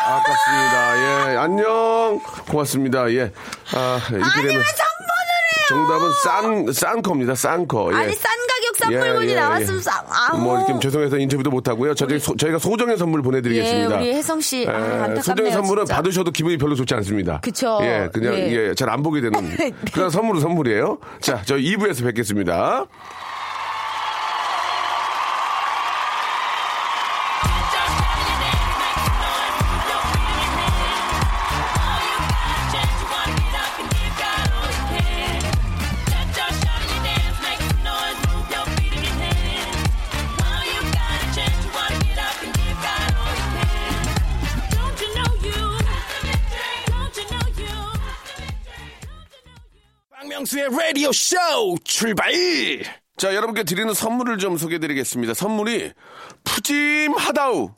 [0.00, 1.32] 아깝습니다.
[1.32, 2.20] 예, 안녕.
[2.48, 3.10] 고맙습니다.
[3.12, 3.32] 예.
[3.74, 5.64] 아, 이렇게 아니면 되면 3번을 해요!
[5.68, 7.34] 정답은 싼, 싼 겁니다.
[7.34, 7.90] 싼 거.
[7.92, 7.96] 예.
[7.96, 8.30] 아니, 싼
[8.78, 9.82] 싼 예, 물건이 예, 나왔으면 예.
[9.82, 10.38] 싼, 아우.
[10.38, 11.94] 뭐, 이렇게 죄송해서 인터뷰도 못 하고요.
[11.94, 13.96] 저희, 소, 저희가 소정의 선물 보내드리겠습니다.
[13.96, 14.66] 예, 우리 혜성 씨.
[14.68, 15.22] 아, 예, 안타깝네요.
[15.22, 15.96] 소정의 선물은 진짜.
[15.96, 17.40] 받으셔도 기분이 별로 좋지 않습니다.
[17.40, 17.78] 그쵸.
[17.82, 18.68] 예, 그냥, 예.
[18.68, 19.38] 예, 잘 안 보게 되는.
[19.58, 19.70] 네.
[19.92, 20.98] 그런 선물은 선물이에요.
[21.20, 22.86] 자, 저 2부에서 뵙겠습니다.
[50.38, 51.36] 박명수의 라디오 쇼
[51.84, 52.32] 출발!
[53.16, 55.34] 자, 여러분께 드리는 선물을 좀 소개해 드리겠습니다.
[55.34, 55.92] 선물이
[56.44, 57.77] 푸짐하다우.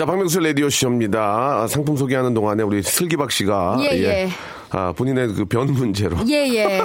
[0.00, 1.20] 자, 박명수 라디오쇼입니다.
[1.20, 3.76] 아, 상품 소개하는 동안에 우리 슬기박 씨가.
[3.80, 4.28] 예, 예.
[4.72, 6.16] 아, 본인의 그 변 문제로.
[6.28, 6.78] 예, 예.
[6.80, 6.84] 아,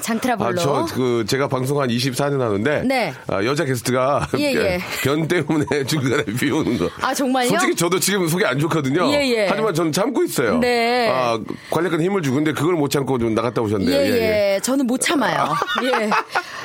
[0.00, 0.56] 장트라블로.
[0.56, 2.82] 저, 그, 제가 방송 한 24년 하는데.
[2.84, 3.12] 네.
[3.28, 4.28] 아, 여자 게스트가.
[4.38, 4.78] 예, 예.
[5.04, 6.88] 변 때문에 중간에 비오는 거.
[7.00, 7.48] 아, 정말요?
[7.50, 9.12] 솔직히 저도 지금 속이 안 좋거든요.
[9.12, 9.46] 예, 예.
[9.48, 10.58] 하지만 저는 참고 있어요.
[10.58, 11.08] 네.
[11.08, 11.38] 아,
[11.70, 13.90] 관략간 힘을 주고, 근데 그걸 못 참고 좀 나갔다 오셨네요.
[13.90, 15.54] 예, 예, 저는 못 참아요.
[15.84, 16.10] 예.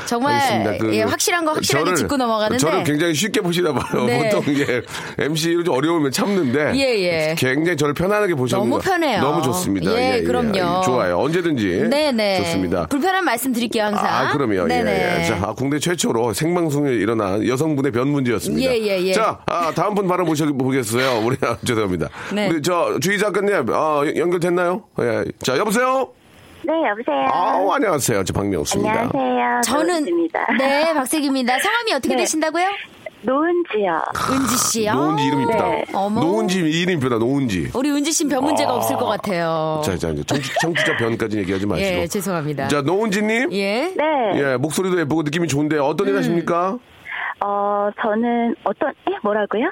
[0.06, 0.78] 정말.
[0.80, 2.58] 그 예, 확실한 거 확실하게 저를- 짚고 넘어가는데.
[2.60, 4.06] 저를 굉장히 쉽게 보시나 봐요.
[4.06, 4.30] 네.
[4.30, 4.82] 보통 이게
[5.18, 6.80] MC로 좀 어려우면 참는데 예,
[7.32, 7.36] 예.
[7.38, 9.22] 굉장히 저를 편안하게 보셨는 너무 거 편해요.
[9.22, 9.92] 너무 좋습니다.
[10.00, 10.55] 예, 그럼요.
[10.84, 11.20] 좋아요.
[11.20, 12.38] 언제든지 네네.
[12.44, 12.88] 좋습니다.
[12.88, 14.06] 불편한 말씀 드릴게요, 항상.
[14.06, 14.68] 아, 그럼요.
[14.68, 14.92] 네네.
[14.92, 15.24] 예, 예.
[15.26, 18.72] 자, 아, 국내 최초로 생방송에 일어난 여성분의 변 문제였습니다.
[18.72, 19.14] 예, 예, 예.
[19.14, 21.22] 자, 아, 다음 분 바로 모셔보겠어요.
[21.26, 22.10] 우리, 아, 죄송합니다.
[22.34, 22.50] 네.
[22.50, 24.84] 우리 저, 주희 작가님, 어, 연결됐나요?
[25.02, 25.26] 예.
[25.42, 26.10] 자, 여보세요?
[26.64, 27.28] 네, 여보세요.
[27.32, 28.24] 아, 안녕하세요.
[28.24, 29.10] 저 박명수입니다.
[29.14, 29.62] 안녕하세요.
[29.66, 30.06] 저는.
[30.58, 31.60] 네, 박세기입니다.
[31.60, 32.24] 성함이 어떻게 네.
[32.24, 32.66] 되신다고요?
[33.26, 34.02] 노은지요.
[34.32, 34.94] 은지 씨요.
[34.94, 35.68] 노은지 이름 이쁘다.
[35.70, 35.86] 네.
[35.94, 36.22] 어머.
[36.22, 37.72] 노은지 이름 이쁘다, 노은지.
[37.74, 39.82] 우리 은지 씨는 별 문제가 없을 것 같아요.
[39.84, 41.88] 자, 자, 이제 청취, 청취자 변까지 얘기하지 마시고.
[41.88, 42.68] 예, 죄송합니다.
[42.68, 43.52] 자, 노은지님.
[43.54, 43.94] 예.
[43.96, 44.04] 네.
[44.36, 46.14] 예, 목소리도 예쁘고 느낌이 좋은데 어떤 음.
[46.14, 46.78] 일 하십니까?
[47.44, 49.66] 어, 저는 어떤, 예, 뭐라고요?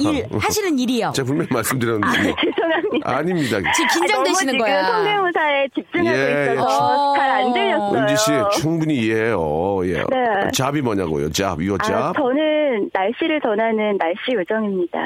[0.00, 1.12] 일 하시는 일이요.
[1.14, 2.06] 제가 분명히 말씀드렸는데.
[2.06, 3.16] 아, 죄송합니다.
[3.16, 3.58] 아닙니다.
[3.74, 4.84] 지금 긴장되시는 거야.
[4.84, 6.52] 지금 성대모사에 집중하고 예.
[6.52, 7.16] 있어서 어.
[7.16, 8.00] 잘안 들렸어요.
[8.00, 9.80] 은지 씨 충분히 이해해요.
[9.86, 9.92] 예.
[9.94, 10.50] 네.
[10.52, 11.30] 잡이 뭐냐고요?
[11.32, 12.14] 잡, 이거 아, 잡.
[12.16, 14.98] 저는 날씨를 전하는 날씨 요정입니다.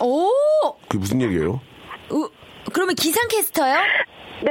[0.00, 0.28] 오,
[0.88, 1.60] 그게 무슨 얘기예요?
[2.10, 2.28] 우,
[2.72, 3.74] 그러면 기상캐스터요?
[4.42, 4.50] 네,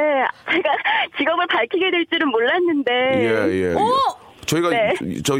[0.51, 0.69] 제가
[1.17, 2.91] 직업을 밝히게 될 줄은 몰랐는데.
[2.91, 3.73] 예, 예.
[3.73, 3.87] 오!
[4.45, 4.93] 저희가 네.
[5.23, 5.37] 저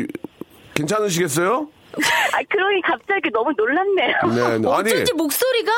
[0.75, 1.67] 괜찮으시겠어요?
[2.33, 4.15] 아, 그러니 갑자기 너무 놀랍네요.
[4.35, 4.73] 네, 네.
[4.73, 5.71] 아니 어쩐지 목소리가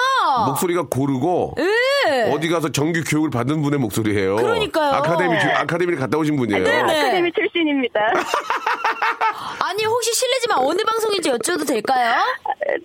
[0.47, 2.31] 목소리가 고르고 예.
[2.31, 4.35] 어디 가서 정규 교육을 받은 분의 목소리예요.
[4.37, 4.93] 그러니까요.
[4.93, 6.63] 아카데미 교- 아카데미를 갔다 오신 분이에요.
[6.63, 6.79] 네.
[6.81, 7.99] 아카데미 출신입니다.
[9.69, 12.15] 아니 혹시 실례지만 어느 방송인지 여쭤도 될까요?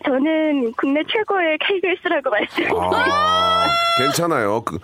[0.05, 3.05] 저는 국내 최고의 KBS라고 말씀드립니다.
[3.07, 3.69] 아,
[3.99, 4.63] 괜찮아요.
[4.65, 4.79] 그,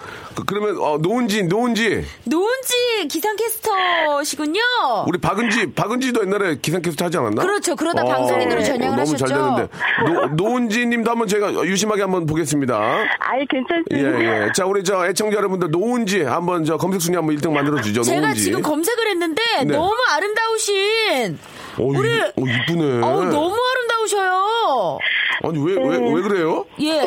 [0.47, 4.61] 그, 러면 어, 노은지 노은지 노은지 기상캐스터시군요.
[5.09, 7.43] 우리 박은지 박은지도 옛날에 기상캐스터 하지 않았나?
[7.43, 7.75] 그렇죠.
[7.75, 9.69] 그러다 방송인으로 전향을 너무 잘 하셨죠.
[10.07, 12.79] 됐는데 노, 노은지님도 한번 제가 유심하게 한번 보겠습니다.
[13.19, 14.45] 아이, 예, 괜찮습니다.
[14.47, 14.53] 예.
[14.53, 18.03] 자, 우리 저 애청자 여러분들 노은지 한번 저 검색 순위 한번 1등 만들어 주죠.
[18.03, 18.43] 제가 노은지.
[18.43, 19.75] 지금 검색을 했는데 네.
[19.75, 21.39] 너무 아름다우신
[21.79, 23.01] 어, 우리 이, 어, 이쁘네.
[23.03, 24.99] 어우 너무 아름다우셔요.
[25.45, 26.65] 아니 왜 왜왜 그래요?
[26.81, 27.01] 예.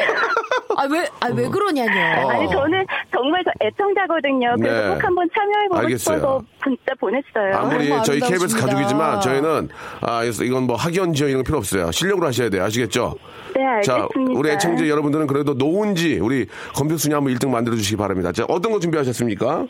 [0.78, 2.30] 아 왜 아왜 그러냐뇨.
[2.30, 4.56] 아니, 저는 정말 저 애청자거든요.
[4.58, 4.82] 그래서 어.
[4.88, 4.94] 네.
[4.96, 6.18] 꼭 한번 참여해보고 알겠어요.
[6.18, 7.58] 싶어서 문자 보냈어요.
[7.58, 8.66] 아무리 저희 KBS 아름다우십니다.
[8.68, 9.70] 가족이지만 저희는
[10.02, 11.92] 아 그래서 이건 뭐 학연 지연 이런 거 필요 없어요.
[11.92, 12.64] 실력으로 하셔야 돼요.
[12.64, 13.16] 아시겠죠?
[13.54, 14.40] 네, 자, 알겠습니다.
[14.40, 18.32] 우리 애청자 여러분들은 그래도 노은지 우리 검색 순위 한번 1등 만들어 주시기 바랍니다.
[18.32, 19.66] 자, 어떤 거 준비하셨습니까?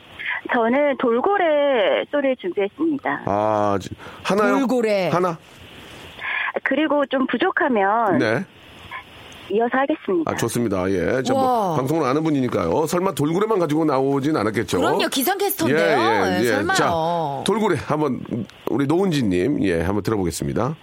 [0.53, 3.23] 저는 돌고래 소리를 준비했습니다.
[3.25, 3.89] 아, 지-
[4.23, 4.59] 하나요?
[4.59, 5.09] 돌고래.
[5.09, 5.37] 하나?
[6.63, 8.43] 그리고 좀 부족하면 네.
[9.49, 10.31] 이어서 하겠습니다.
[10.31, 10.89] 아, 좋습니다.
[10.91, 11.21] 예.
[11.23, 11.75] 저뭐 와.
[11.75, 12.85] 방송을 아는 분이니까요.
[12.87, 14.77] 설마 돌고래만 가지고 나오진 않았겠죠?
[14.79, 16.39] 그럼요 기상캐스터인데요.
[16.41, 16.75] 예, 설마요.
[16.75, 16.89] 자,
[17.45, 18.21] 돌고래 한번
[18.69, 20.75] 우리 노은지 님, 예, 한번 들어보겠습니다.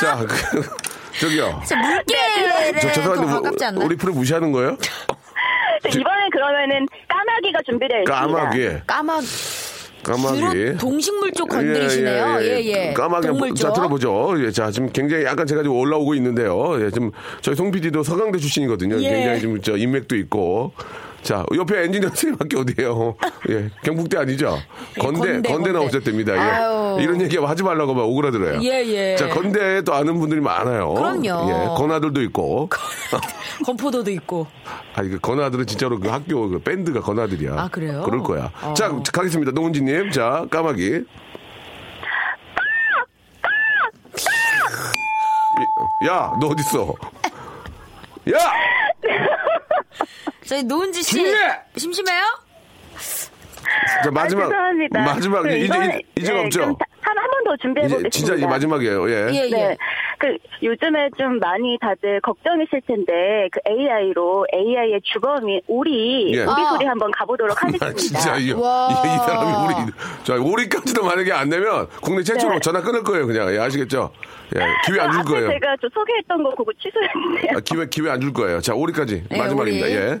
[0.00, 0.60] 자, 그,
[1.20, 1.62] 저기요.
[1.66, 3.84] 저 물개를 저더 죄송한데 가깝지 뭐, 않나?
[3.84, 4.76] 우리 프로 무시하는 거예요?
[5.88, 8.26] 이번엔 그러면은 까마귀가 준비되어 있습니다.
[8.26, 8.68] 까마귀.
[8.86, 9.20] 까마
[10.02, 10.38] 까마귀.
[10.38, 12.38] 주로 동식물 쪽 건드리시네요.
[12.42, 12.92] 예, 예.
[12.92, 13.62] 까마귀 동물 한번 쪽.
[13.68, 14.34] 자 들어보죠.
[14.44, 16.84] 예, 자 지금 굉장히 약간 제가 지금 올라오고 있는데요.
[16.84, 19.00] 예, 지금 저희 송 PD도 서강대 출신이거든요.
[19.00, 19.08] 예.
[19.10, 20.72] 굉장히 지금 저 인맥도 있고.
[21.26, 23.16] 자 옆에 엔지니어 선생님밖에 어디에요?
[23.50, 24.56] 예, 경북대 아니죠?
[25.00, 25.72] 건대 건대, 건대, 건대.
[25.72, 26.34] 나오셨답니다.
[26.36, 26.38] 예.
[26.38, 26.98] 아유.
[27.00, 28.60] 이런 얘기 하지 말라고 막 오그라들어요.
[28.62, 29.16] 예, 예.
[29.16, 30.94] 자 건대에 또 아는 분들이 많아요.
[30.94, 31.50] 그럼요.
[31.50, 32.70] 예, 건아들도 있고.
[33.66, 34.46] 건포도도 있고.
[34.94, 37.54] 아니 그 건아들은 진짜로 그 학교 그 밴드가 건아들이야.
[37.58, 38.02] 아, 그래요?
[38.04, 38.52] 그럴 거야.
[38.62, 38.74] 어.
[38.74, 39.50] 자 가겠습니다.
[39.50, 41.04] 노은지님, 자 까마귀.
[46.06, 46.94] 야, 너 어딨어?
[48.32, 48.38] 야!
[50.46, 51.60] 저희 노은지 씨 심해!
[51.76, 52.22] 심심해요?
[54.04, 54.44] 자, 마지막.
[54.44, 55.00] 아, 죄송합니다.
[55.02, 55.42] 마지막.
[55.42, 56.60] 그 이제, 이번에- 이제, 이제가 네, 없죠?
[56.60, 58.10] 그럼 한, 한 번 더 준비해 이제 보겠습니다.
[58.18, 59.08] 진짜 이제 마지막이에요.
[59.10, 59.14] 예.
[59.30, 59.50] 예, 예.
[59.50, 59.76] 네.
[60.18, 66.42] 그, 요즘에 좀 많이 다들 걱정이실 텐데, 그 AI로 AI의 주범인 오리, 예.
[66.42, 66.70] 오리 아.
[66.72, 67.92] 소리 한번 가보도록 아, 하겠습니다.
[67.94, 68.88] 진짜 이, 이, 와.
[68.90, 69.92] 이 사람이 우리
[70.24, 72.60] 자 우리까지도 만약에 안 되면 국내 최초로 네.
[72.60, 74.10] 전화 끊을 거예요 그냥 예, 아시겠죠?
[74.56, 75.48] 예 기회 안 줄 거예요.
[75.48, 77.56] 제가 저 소개했던 거 그거 취소했는데요.
[77.56, 78.60] 아, 기회 기회 안 줄 거예요.
[78.60, 79.86] 자 오리까지 네, 마지막입니다.
[79.86, 79.94] 오리.
[79.94, 80.18] 예.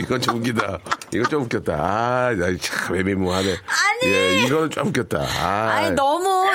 [0.00, 0.78] 이건 좀 웃기다.
[1.12, 1.74] 이건 좀 웃겼다.
[1.74, 3.48] 아, 나참 애매모하네.
[3.50, 4.12] 아니.
[4.12, 5.18] 예, 이거는 좀 웃겼다.
[5.20, 6.46] 아, 아니 너무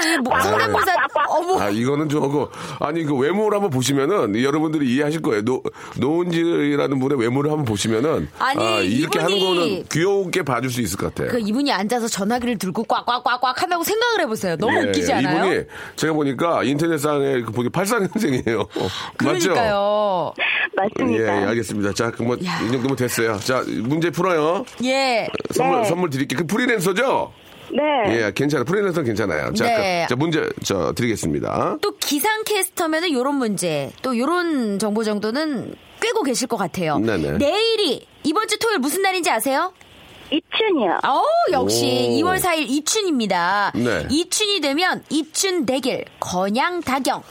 [0.42, 0.94] 성대모사
[1.30, 5.44] 어머 아, 이거는 좀하고 아니 그 외모를 한번 보시면은 여러분들이 이해하실 거예요.
[5.44, 5.62] 노
[5.98, 11.14] 노은지라는 분의 외모를 한번 보시면은 아니, 아, 이렇게 하는 거는 귀엽게 봐줄 수 있을 것
[11.14, 11.30] 같아요.
[11.32, 14.56] 그 이분이 앉아서 전화기를 들고 꽉꽉꽉꽉 한다고 생각을 해보세요.
[14.58, 15.46] 너무 예, 웃기지 않아요?
[15.46, 18.68] 이분이 제가 보니까 인터넷상에 그 보기 84년생이에요.
[19.24, 20.34] 맞죠?
[20.76, 21.33] 맞습니다.
[21.33, 21.94] 예, 알겠습니다.
[21.94, 22.62] 자, 그럼 뭐, 야.
[22.62, 23.40] 이 정도면 됐어요.
[23.40, 24.66] 자, 문제 풀어요.
[24.84, 25.28] 예.
[25.52, 25.88] 선물, 네.
[25.88, 26.40] 선물 드릴게요.
[26.40, 27.34] 그 프리랜서죠?
[27.72, 27.82] 네.
[28.16, 28.66] 예, 괜찮아요.
[28.66, 29.54] 프리랜서는 괜찮아요.
[29.54, 30.06] 자, 네.
[30.06, 31.78] 그, 자, 문제, 저, 드리겠습니다.
[31.82, 37.00] 또 기상캐스터면은 요런 문제, 또 요런 정보 정도는 꿰고 계실 것 같아요.
[37.00, 37.38] 네네.
[37.38, 39.74] 내일이 이번 주 토요일 무슨 날인지 아세요?
[40.32, 41.00] 이춘이요.
[41.04, 42.26] 어우, 역시 오.
[42.26, 43.72] 2월 4일 이춘입니다.
[43.76, 44.08] 네.
[44.10, 47.22] 이춘이 되면 이춘 대길, 건양 다경,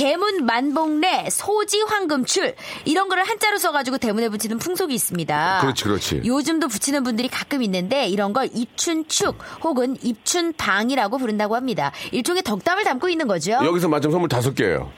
[0.00, 2.54] 개문 만복래, 소지 황금출
[2.86, 5.58] 이런 거를 한자로 써가지고 대문에 붙이는 풍속이 있습니다.
[5.60, 6.22] 그렇지, 그렇지.
[6.24, 11.92] 요즘도 붙이는 분들이 가끔 있는데 이런 걸 입춘축 혹은 입춘방이라고 부른다고 합니다.
[12.12, 13.52] 일종의 덕담을 담고 있는 거죠.
[13.62, 14.90] 여기서 맞점 선물 다섯 개예요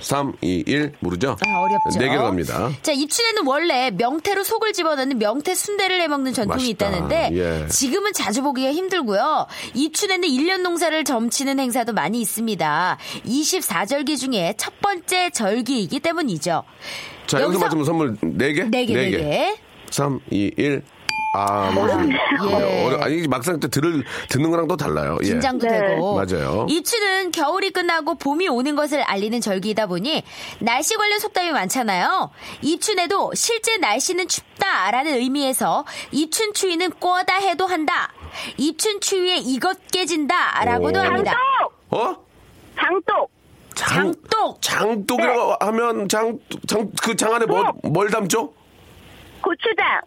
[0.00, 1.36] 3, 2, 1, 모르죠?
[1.46, 1.98] 아, 어렵죠.
[1.98, 2.70] 네 개로 갑니다.
[2.82, 6.88] 자, 입춘에는 원래 명태로 속을 집어넣는 명태 순대를 해먹는 전통이 맛있다.
[6.88, 7.66] 있다는데 예.
[7.68, 9.46] 지금은 자주 보기가 힘들고요.
[9.74, 12.98] 입춘에는 일년 농사를 점치는 행사도 많이 있습니다.
[13.26, 16.62] 24절기 중에 첫 번째 절기이기 때문이죠.
[17.26, 18.64] 자, 여기서 여기서 맞으면 선물 네 개?
[18.64, 19.56] 네 개, 네 개.
[19.90, 20.82] 3, 2, 1.
[21.32, 22.84] 아, 뭐, 예.
[22.86, 25.16] 어려, 아니, 막상 또 들을, 듣는 거랑 또 달라요.
[25.22, 25.28] 예.
[25.28, 25.78] 긴장도 네.
[25.78, 26.16] 되고.
[26.16, 26.66] 맞아요.
[26.68, 30.24] 입추는 겨울이 끝나고 봄이 오는 것을 알리는 절기이다 보니
[30.58, 32.30] 날씨 관련 속담이 많잖아요.
[32.62, 38.12] 입춘에도 실제 날씨는 춥다라는 의미에서 입춘 추위는 꼬다 해도 한다.
[38.56, 41.02] 입춘 추위에 이것 깨진다라고도 오.
[41.02, 41.36] 합니다.
[41.90, 41.92] 장독!
[41.92, 42.16] 어?
[42.76, 43.30] 장독!
[43.76, 44.62] 장, 장독.
[44.62, 48.52] 장독이라고 하면 장, 장, 그 장 안에 뭐, 뭘 담죠?
[49.42, 50.00] 고추장!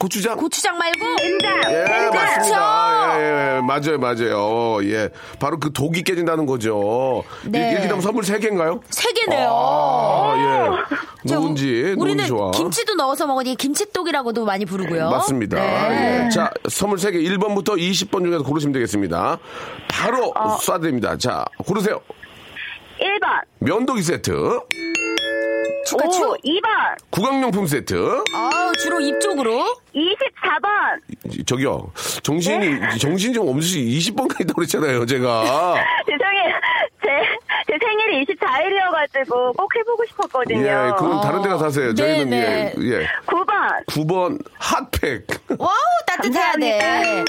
[0.00, 0.34] 고추장?
[0.38, 1.58] 고추장 말고 된장!
[1.68, 2.10] 예, 된장!
[2.14, 3.20] 맞습니다.
[3.20, 4.78] 예, 예, 맞아요, 맞아요.
[4.84, 5.10] 예.
[5.38, 7.22] 바로 그 독이 깨진다는 거죠.
[7.44, 7.72] 네.
[7.72, 8.80] 이렇게 되면 선물 3개인가요?
[8.88, 9.50] 세 개네요.
[9.52, 11.28] 아, 예.
[11.28, 12.50] 자, 누군지, 우리는 누군지 좋아.
[12.50, 15.10] 김치도 넣어서 먹으니 김치독이라고도 많이 부르고요.
[15.10, 15.56] 맞습니다.
[15.60, 16.24] 네.
[16.24, 16.30] 예.
[16.30, 19.38] 자, 선물 3개 1번부터 20번 중에서 고르시면 되겠습니다.
[19.88, 20.56] 바로 어.
[20.56, 21.18] 쏴야 됩니다.
[21.18, 22.00] 자, 고르세요.
[22.98, 23.26] 1번!
[23.58, 24.30] 면도기 세트,
[25.96, 26.96] 오, 2번!
[27.10, 29.76] 구강용품 세트, 아, 주로 입 쪽으로.
[29.94, 31.46] 24번!
[31.46, 31.92] 저기요.
[32.22, 35.74] 정신이, 정신이 좀 없으시 20번까지 있다고 그랬잖아요, 제가.
[36.06, 36.54] 죄송해요.
[37.02, 37.08] 제,
[37.70, 40.66] 제 생일이 24일이어가지고 꼭 해보고 싶었거든요.
[40.66, 41.94] 예, 그건 다른 데 가서 하세요.
[41.94, 43.06] 저희는 네, 예, 예.
[43.26, 43.86] 9번!
[43.86, 45.24] 9번 핫팩.
[45.56, 45.70] 와우,
[46.06, 47.24] 따뜻해야 돼.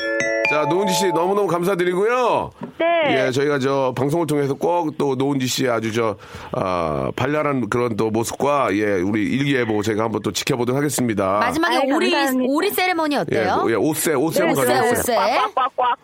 [0.49, 2.49] 자, 노은지 씨 너무너무 감사드리고요.
[2.79, 3.25] 네.
[3.27, 6.17] 예, 저희가 저 방송을 통해서 꼭 또 노은지 씨의 아주 저,
[6.53, 11.37] 아, 발랄한 그런 또 모습과 예, 우리 일기예보 제가 한번 또 지켜보도록 하겠습니다.
[11.39, 12.51] 마지막에 아이, 오리, 감사합니다.
[12.53, 13.55] 오리 세레머니 예, 어때요?
[13.57, 15.19] 뭐, 예, 옷세, 옷세 한번 옷세, 가져주세요.
[15.19, 15.37] 옷세.
[15.55, 15.97] 꽉꽉꽉!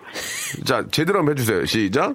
[0.65, 1.65] 자, 제대로 한번 해주세요.
[1.65, 2.13] 시작.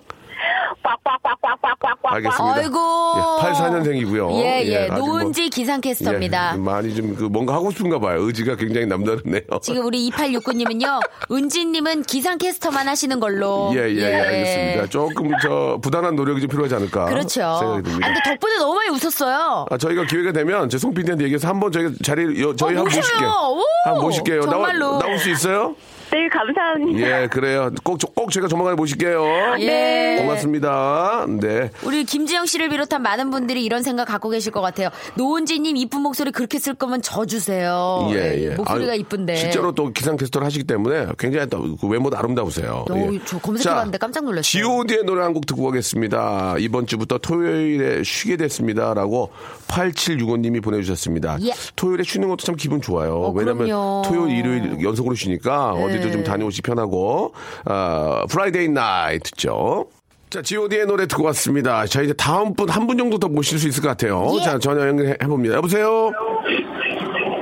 [0.83, 2.15] 꽉꽉꽉꽉꽉꽉꽉!
[2.15, 2.57] 알겠습니다.
[2.57, 2.79] 아이고.
[3.17, 4.33] 예, 84년생이고요.
[4.43, 4.87] 예, 예.
[4.89, 6.53] 뭐- 노은지 기상캐스터입니다.
[6.55, 8.23] 예, 많이 좀 그 뭔가 하고 싶은가 봐요.
[8.23, 9.43] 의지가 굉장히 남다르네요.
[9.61, 11.01] 지금 우리 2869님은요,
[11.31, 13.71] 은지님은 기상캐스터만 하시는 걸로.
[13.75, 14.87] 예, 예, 예, 알겠습니다.
[14.89, 17.57] 조금 저 부단한 노력이 좀 필요하지 않을까 그렇죠.
[17.61, 18.07] 생각이 듭니다.
[18.07, 19.67] 아, 근데 덕분에 너무 많이 웃었어요.
[19.71, 22.95] 아, 저희가 기회가 되면 제송 PD한테 얘기해서 한번 저희가 자리 여- 저희 어, 한번.
[22.97, 23.29] 모실게요.
[23.29, 23.63] 오!
[23.85, 24.41] 한번 모실게요.
[24.43, 24.87] 정말로.
[24.93, 25.77] 나와, 나올 수 있어요?
[26.13, 27.23] 네, 감사합니다.
[27.23, 27.71] 예, 그래요.
[27.83, 29.25] 꼭, 저- 꼭 제가 조만간에 모실게요.
[29.61, 30.17] 예.
[30.21, 31.25] 고맙습니다.
[31.41, 31.71] 네.
[31.85, 34.91] 우리 김지영 씨를 비롯한 많은 분들이 이런 생각 갖고 계실 것 같아요.
[35.15, 38.09] 노은지님 이쁜 목소리 그렇게 쓸 거면 저 주세요.
[38.13, 38.55] 예, 예.
[38.55, 39.37] 목소리가 아유, 이쁜데.
[39.37, 42.85] 실제로 또 기상캐스터를 하시기 때문에 굉장히 또그 외모도 아름다우세요.
[42.91, 43.19] 어, 예.
[43.25, 44.43] 저 검색해봤는데 깜짝 놀랐어요.
[44.43, 46.57] G.O.D의 노래 한 곡 듣고 가겠습니다.
[46.59, 49.31] 이번 주부터 토요일에 쉬게 됐습니다 라고
[49.69, 51.39] 8765님이 보내주셨습니다.
[51.41, 51.53] 예.
[51.75, 53.15] 토요일에 쉬는 것도 참 기분 좋아요.
[53.15, 53.63] 어, 왜냐면.
[54.05, 57.33] 토요일, 일요일 연속으로 쉬니까 어디 도 좀 다녀오시 편하고,
[57.65, 59.87] 아, Friday Night 듣죠.
[60.31, 61.85] 자, G.O.D의 노래 듣고 왔습니다.
[61.87, 64.27] 자, 이제 다음 분, 한 분 정도 더 모실 수 있을 것 같아요.
[64.41, 64.43] 예.
[64.43, 65.57] 자, 전화 연결해봅니다.
[65.57, 66.11] 여보세요?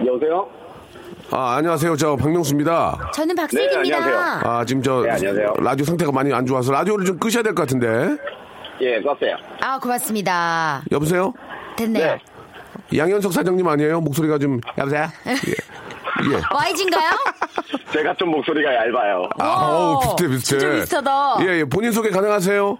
[0.06, 0.48] 여보세요?
[1.30, 1.94] 아, 안녕하세요.
[1.96, 3.10] 저 박명수입니다.
[3.14, 3.82] 저는 박슬기입니다.
[3.82, 4.40] 네, 안녕하세요.
[4.50, 5.54] 아, 지금 저 네, 안녕하세요.
[5.60, 8.16] 라디오 상태가 많이 안 좋아서 라디오를 좀 끄셔야 될 것 같은데.
[8.80, 9.36] 예, 껐어요.
[9.60, 10.82] 아, 고맙습니다.
[10.90, 11.32] 여보세요?
[11.76, 12.16] 됐네요.
[12.90, 12.98] 네.
[12.98, 14.00] 양현석 사장님 아니에요?
[14.00, 15.06] 목소리가 좀 여보세요?
[15.28, 15.34] 예.
[16.33, 16.40] 예.
[16.54, 17.11] YG인가요?
[17.92, 19.28] 제가 좀 목소리가 얇아요.
[19.38, 20.59] 아, 어우, 비슷해, 비슷해.
[20.59, 21.37] 진짜 비슷하다.
[21.42, 21.64] 예, 예.
[21.64, 22.78] 본인 소개 가능하세요?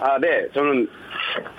[0.00, 0.28] 아, 네.
[0.54, 0.88] 저는,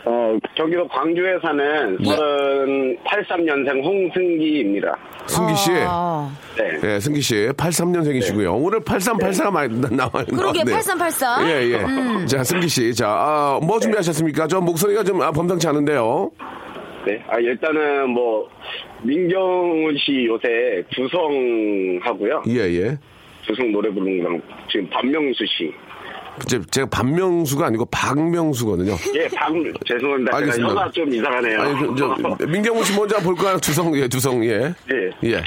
[0.06, 2.98] 어, 경기도 광주에 사는 예.
[3.10, 4.96] 83년생 홍승기입니다.
[5.28, 5.72] 승기 씨.
[5.88, 6.80] 아, 네.
[6.84, 7.48] 예, 승기 씨.
[7.56, 8.54] 83년생이시고요.
[8.62, 10.26] 오늘 8384가 많이 나- 나와요.
[10.30, 10.76] 그러게, 나왔네요.
[10.76, 11.48] 8384.
[11.50, 11.72] 예,
[12.22, 12.26] 예.
[12.26, 12.94] 자, 승기 씨.
[12.94, 14.48] 자, 아, 뭐 준비하셨습니까?
[14.48, 16.30] 저 목소리가 좀 아, 범상치 않은데요.
[17.06, 17.24] 네.
[17.28, 18.50] 아, 일단은 뭐,
[19.02, 22.44] 민경훈 씨 요새 주성하고요.
[22.48, 22.98] 예, 예.
[23.46, 25.74] 주성 노래 부르는 거랑 지금 반명수 씨.
[26.48, 28.94] 제, 제가 반명수가 아니고 박명수거든요.
[29.16, 30.36] 예, 방, 죄송합니다.
[30.38, 30.70] 알겠습니다.
[30.70, 31.62] 제가 혀가 좀 이상하네요.
[31.62, 33.58] 아니, 그, 저, 민경훈 씨 먼저 볼까요?
[33.58, 34.74] 두성, 예, 두성, 예.
[34.92, 35.30] 예.
[35.30, 35.44] 예.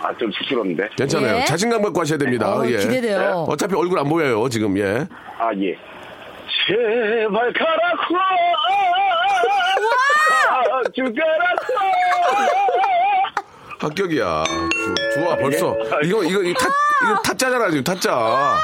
[0.00, 0.88] 아, 좀 쑥스럽는데.
[0.96, 1.36] 괜찮아요.
[1.38, 1.44] 예.
[1.44, 2.56] 자신감 갖고 하셔야 됩니다.
[2.58, 2.78] 어, 예.
[2.78, 3.46] 기대돼요.
[3.48, 5.06] 어차피 얼굴 안 보여요, 지금, 예.
[5.38, 5.76] 아, 예.
[6.66, 8.14] 제발 가라고!
[10.64, 11.74] 가주가라고!
[13.80, 14.44] 합격이야.
[14.44, 15.76] 주- 좋아, 벌써.
[16.02, 16.08] 예.
[16.08, 16.66] 이거, 이거, 이거 타,
[17.04, 18.58] 이거 타짜잖아, 지금 타짜.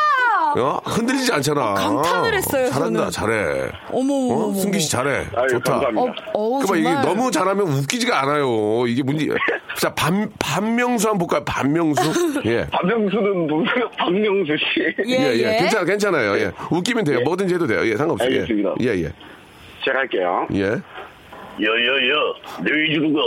[0.56, 0.80] 어?
[0.84, 1.74] 흔들리지 않잖아.
[1.74, 3.10] 감탄을 했어요, 잘한다, 저는.
[3.10, 3.70] 잘해.
[3.90, 4.54] 어머, 어?
[4.54, 5.26] 승기 씨 잘해.
[5.36, 5.72] 아유, 좋다.
[5.80, 6.22] 감사합니다.
[6.32, 7.04] 어, 어우, 그봐 이게 정말.
[7.04, 8.86] 너무 잘하면 웃기지가 않아요.
[8.86, 9.26] 이게 문제.
[9.80, 11.44] 자, 반, 반명수 한번 볼까요?
[11.44, 12.42] 반명수?
[12.46, 12.66] 예.
[12.70, 13.64] 박명수는 누구?
[13.98, 14.94] 박명수 씨.
[15.08, 15.54] 예, 예, 예.
[15.54, 15.58] 예.
[15.58, 16.36] 괜찮아, 괜찮아요.
[16.38, 16.52] 예.
[16.70, 17.20] 웃기면 돼요.
[17.24, 17.80] 뭐든지 해도 돼요.
[17.84, 18.30] 예, 상관없어요.
[18.30, 18.34] 예.
[18.40, 18.74] 알겠습니다.
[18.80, 19.12] 예, 예.
[19.80, 20.46] 시작할게요.
[20.54, 20.76] 예.
[21.60, 23.20] 여여여, 너희 주르가,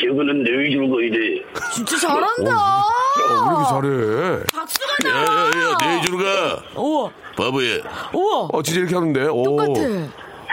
[0.00, 1.42] 저거는 너희 주르가 이래.
[1.72, 2.52] 진짜 잘한다.
[2.52, 2.84] 어,
[3.18, 4.44] 왜 이렇게 잘해?
[4.54, 5.50] 박수가 나.
[5.84, 7.76] 너희 주르가, 우와, 바보야.
[8.12, 8.48] 우와.
[8.52, 9.26] 어, 진짜 이렇게 하는데.
[9.26, 9.42] 오.
[9.44, 9.70] 똑같아.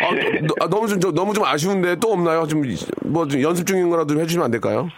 [0.04, 0.10] 아,
[0.42, 2.48] 너, 아, 너무 좀, 저- 너무 좀 아쉬운데 또 없나요?
[2.48, 2.64] 좀,
[3.06, 4.90] 뭐, 좀 연습 중인 거라도 좀 해주시면 안 될까요?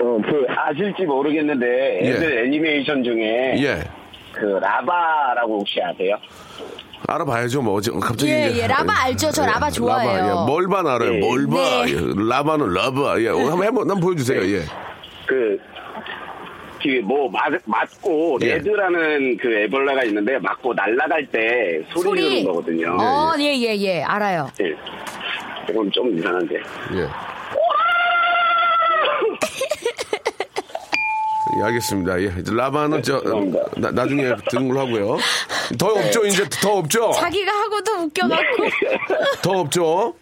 [0.00, 2.08] 어, 그, 아실지 모르겠는데, 예.
[2.08, 3.84] 애들 애니메이션 중에, 예.
[4.32, 6.16] 그, 라바라고 혹시 아세요?
[7.08, 7.74] 알아봐야죠, 뭐.
[7.74, 8.30] 어제 갑자기.
[8.32, 9.30] 예, 이제- 예, 라바 알죠?
[9.32, 10.16] 저 라바 좋아해요.
[10.28, 10.46] 라바, 예.
[10.46, 11.14] 멀반 알아요.
[11.14, 11.20] 예.
[11.20, 11.84] 멀바.
[11.86, 11.92] 네.
[11.92, 12.00] 예.
[12.28, 13.20] 라바는 라바.
[13.22, 13.28] 예.
[13.28, 14.40] 어, 한번 해보, 한번 보여주세요.
[14.56, 14.62] 예.
[15.26, 15.58] 그,
[16.82, 17.30] 그뭐
[17.64, 18.54] 맞고 예.
[18.54, 22.20] 레드라는 그 애벌레가 있는데 맞고 날아갈 때 소리, 소리.
[22.22, 22.96] 지르는 거거든요.
[23.00, 24.02] 어, 예, 예, 예.
[24.02, 24.48] 알아요.
[24.60, 24.74] 예.
[25.70, 26.56] 이건 좀 이상한데.
[26.94, 27.06] 예.
[31.56, 32.20] 예, 알겠습니다.
[32.22, 32.32] 예.
[32.46, 33.60] 라바는 저, 죄송합니다.
[33.76, 35.18] 나, 나중에 듣는 걸로 하고요.
[35.78, 37.12] 더 없죠, 이제 더 없죠?
[37.12, 38.64] 자기가 하고도 웃겨갖고.
[39.42, 40.14] 더 없죠?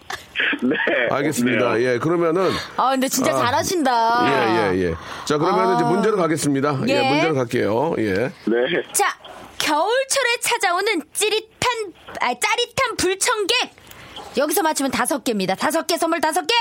[0.62, 0.76] 네.
[1.10, 1.74] 알겠습니다.
[1.74, 1.82] 네.
[1.84, 2.50] 예, 그러면은.
[2.76, 4.72] 아, 근데 진짜 잘하신다.
[4.72, 4.94] 예, 예, 예.
[5.26, 5.74] 자, 그러면 아.
[5.74, 6.80] 이제 문제로 가겠습니다.
[6.88, 7.10] 예, 예.
[7.10, 7.94] 문제로 갈게요.
[7.98, 8.14] 예.
[8.14, 8.82] 네.
[8.92, 9.14] 자,
[9.58, 13.70] 겨울철에 찾아오는 찌릿한, 아, 짜릿한 불청객.
[14.36, 15.54] 여기서 맞추면 다섯 개입니다.
[15.54, 16.54] 다섯 개 선물 다섯 개.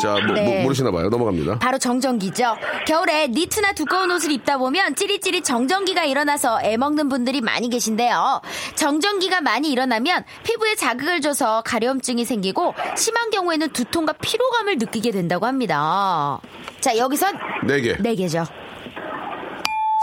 [0.00, 0.66] 자, 모, 네.
[0.66, 1.08] 르시나 봐요.
[1.08, 1.58] 넘어갑니다.
[1.58, 2.56] 바로 정전기죠.
[2.86, 8.40] 겨울에 니트나 두꺼운 옷을 입다 보면 찌릿찌릿 정전기가 일어나서 애 먹는 분들이 많이 계신데요.
[8.74, 16.40] 정전기가 많이 일어나면 피부에 자극을 줘서 가려움증이 생기고 심한 경우에는 두통과 피로감을 느끼게 된다고 합니다.
[16.80, 17.96] 자, 여기선 네 개.
[18.00, 18.44] 네 개죠.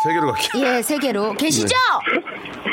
[0.04, 0.66] 세 개로 갈게요.
[0.78, 1.34] 예, 세 개로.
[1.34, 1.76] 계시죠?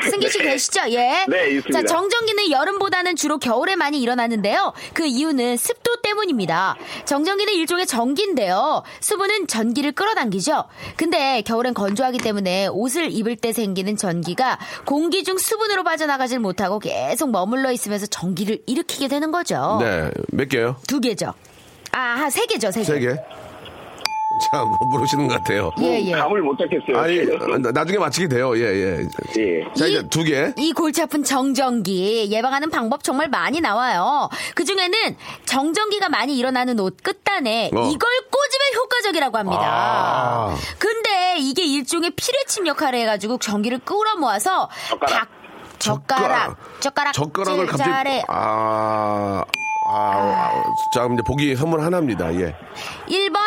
[0.02, 0.80] 승기 씨 계시죠?
[0.90, 1.24] 예.
[1.28, 1.80] 네, 있습니다.
[1.80, 4.72] 자, 정전기는 여름보다는 주로 겨울에 많이 일어나는데요.
[4.94, 6.76] 그 이유는 습도 때문입니다.
[7.04, 8.82] 정전기는 일종의 전기인데요.
[9.00, 10.64] 수분은 전기를 끌어당기죠.
[10.96, 17.30] 근데 겨울엔 건조하기 때문에 옷을 입을 때 생기는 전기가 공기 중 수분으로 빠져나가질 못하고 계속
[17.30, 19.78] 머물러 있으면서 전기를 일으키게 되는 거죠.
[19.80, 20.10] 네.
[20.28, 20.76] 몇 개요?
[20.86, 21.34] 두 개죠.
[21.92, 22.84] 아, 세 개죠, 세 개.
[22.84, 23.16] 세 개.
[24.50, 25.70] 자, 뭐 모르시는 것 같아요.
[25.80, 26.12] 예, 예.
[26.12, 26.98] 감을 못 잡겠어요.
[26.98, 28.56] 아니, 나- 나중에 맞히게 돼요.
[28.56, 29.08] 예, 예.
[29.38, 29.64] 예.
[29.74, 30.52] 자, 이- 이제 두 개.
[30.56, 34.28] 이 골치 아픈 정전기 예방하는 방법 정말 많이 나와요.
[34.54, 37.78] 그 중에는 정전기가 많이 일어나는 옷 끝단에 어.
[37.90, 39.60] 이걸 꽂으면 효과적이라고 합니다.
[39.62, 40.56] 아.
[40.78, 45.10] 근데 이게 일종의 피뢰침 역할을 해가지고 전기를 끌어모아서 젓가락.
[45.18, 45.38] 닭-
[45.78, 48.22] 젓가락, 젓가락, 젓가락을 갑자기.
[48.26, 49.44] 아,
[49.90, 52.34] 아, 아, 자, 그럼 이제 보기 선물 하나입니다.
[52.34, 52.54] 예.
[53.08, 53.38] 1번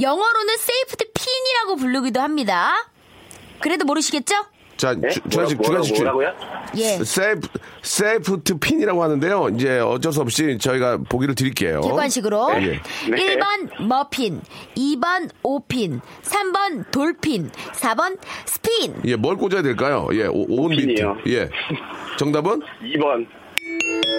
[0.00, 2.72] 영어로는 safety pin이라고 부르기도 합니다.
[3.60, 4.34] 그래도 모르시겠죠?
[4.76, 5.08] 자, 네?
[5.08, 6.04] 주, 주한식, 뭐라, 주한식, 주?
[6.76, 7.02] 예.
[7.02, 7.48] safe,
[7.82, 9.48] safety pin이라고 하는데요.
[9.54, 11.80] 이제 어쩔 수 없이 저희가 보기를 드릴게요.
[11.80, 12.80] 객관식으로 예.
[13.10, 13.38] 네.
[13.38, 14.42] 1번 머핀,
[14.76, 18.94] 2번 옷핀, 3번 dolphin, 4번 스핀.
[19.06, 20.08] 예, 뭘 꽂아야 될까요?
[20.12, 20.86] 예, 오, 온 밑.
[20.86, 21.16] 핀이요.
[21.28, 21.48] 예.
[22.18, 22.60] 정답은?
[22.82, 23.26] 2번.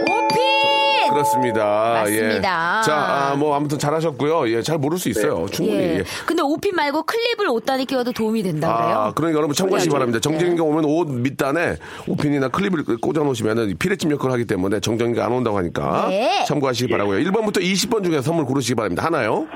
[0.10, 0.77] 오핀!
[1.10, 1.64] 그렇습니다.
[2.04, 2.78] 맞습니다.
[2.80, 2.84] 예.
[2.86, 4.50] 자, 아, 뭐 아무튼 잘하셨고요.
[4.50, 5.46] 예, 잘 모를 수 있어요.
[5.52, 5.78] 충분히.
[5.80, 5.98] 예.
[6.00, 6.04] 예.
[6.26, 8.98] 근데 오핀 말고 클립을 옷단에 끼워도 도움이 된다 그래요.
[8.98, 9.92] 아, 그러니까 여러분 참고하시기.
[9.92, 10.20] 바랍니다.
[10.20, 11.78] 정전기가 오면 옷 밑단에
[12.08, 16.44] 오핀이나 클립을 꽂아 놓으시면은 피레침 역할을 하기 때문에 정전기가 안 온다고 하니까 네.
[16.46, 17.20] 참고하시기 바라고요.
[17.24, 19.04] 1번부터 20번 중에 선물 고르시기 바랍니다.
[19.06, 19.48] 하나요?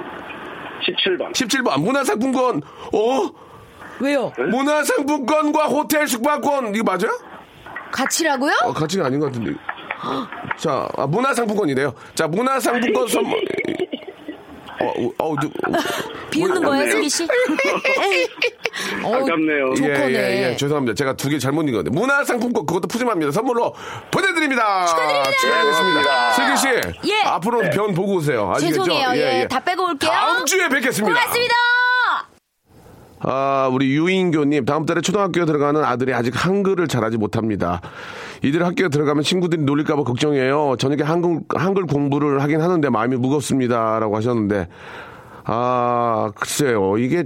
[0.88, 1.32] 17번.
[1.34, 2.62] 17번 문화상품권.
[2.94, 3.30] 어?
[4.00, 4.32] 왜요?
[4.38, 7.16] 문화상품권과 호텔 숙박권 이거 맞아요?
[7.92, 8.52] 같이라고요?
[8.64, 9.52] 어, 같이가 아닌 것 같은데.
[10.58, 11.94] 자, 아, 문화상품권이래요.
[12.16, 13.40] 자, 문화상품권 선물.
[14.82, 15.52] 어, 어, 어, 누-
[16.32, 16.92] 비웃는 거예요.
[16.92, 17.28] 승기 씨?
[19.04, 19.74] 어, 아깝네요.
[19.84, 20.96] 예, 예, 예, 죄송합니다.
[20.96, 21.92] 제가 두 개 잘못 읽은 건데.
[21.92, 23.32] 문화상품권 그것도 푸짐합니다.
[23.32, 23.76] 선물로
[24.10, 24.86] 보내드립니다.
[24.88, 25.32] 축하드립니다.
[25.40, 26.32] 축하드리겠습니다.
[26.32, 27.12] 슬기 씨.
[27.14, 27.22] 예.
[27.26, 28.52] 앞으로 변 보고 오세요.
[28.56, 28.84] 아시겠죠?
[28.86, 29.10] 죄송해요.
[29.22, 30.10] 예, 다 빼고 올게요.
[30.10, 31.14] 다음 주에 뵙겠습니다.
[31.20, 31.54] 고맙습니다.
[33.24, 37.82] 아, 우리 유인교님, 다음 달에 초등학교에 들어가는 아들이 아직 한글을 잘하지 못합니다.
[38.44, 40.76] 이들 학교에 들어가면 친구들이 놀릴까봐 걱정이에요.
[40.80, 44.00] 저녁에 한글, 한글 공부를 하긴 하는데 마음이 무겁습니다.
[44.00, 44.68] 라고 하셨는데,
[45.44, 46.98] 아, 글쎄요.
[46.98, 47.24] 이게,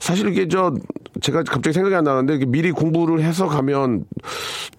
[0.00, 0.74] 사실 이게 저,
[1.20, 4.04] 제가 갑자기 생각이 안 나는데, 미리 공부를 해서 가면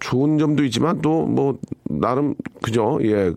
[0.00, 1.56] 좋은 점도 있지만 또 뭐,
[1.88, 2.98] 나름, 그죠?
[3.02, 3.32] 예.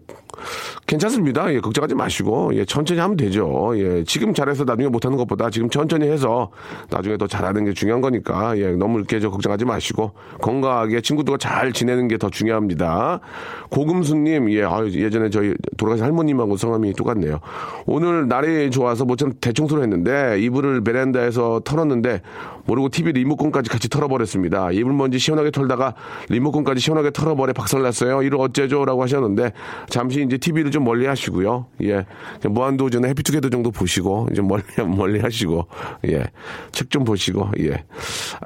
[0.86, 1.52] 괜찮습니다.
[1.54, 3.72] 예, 걱정하지 마시고, 예, 천천히 하면 되죠.
[3.76, 6.52] 예, 지금 잘해서 나중에 못하는 것보다 지금 천천히 해서
[6.90, 10.12] 나중에 더 잘하는 게 중요한 거니까, 예, 너무 이렇게 저 걱정하지 마시고,
[10.42, 13.22] 건강하게 친구들과 잘 지내는 게 더 중요합니다.
[13.70, 17.40] 고금수님, 예, 아유, 예전에 저희 돌아가신 할머님하고 성함이 똑같네요.
[17.86, 22.22] 오늘 날이 좋아서 모처럼 대청소를 했는데, 이불을 베란다에서 털었는데,
[22.66, 24.72] 모르고 TV 리모컨까지 같이 털어버렸습니다.
[24.72, 25.96] 이불 먼지 시원하게 털다가
[26.30, 28.22] 리모컨까지 시원하게 털어버려 박살났어요.
[28.22, 28.86] 이를 어째죠?
[28.86, 29.54] 라고 하셨는데,
[29.90, 31.66] 잠시 이제 TV를 좀 멀리 하시고요.
[31.82, 32.06] 예.
[32.40, 35.66] 그냥 무한도전에 해피투게더 정도 보시고, 이제 멀리, 멀리 하시고,
[36.08, 36.26] 예.
[36.72, 37.84] 책 좀 보시고, 예.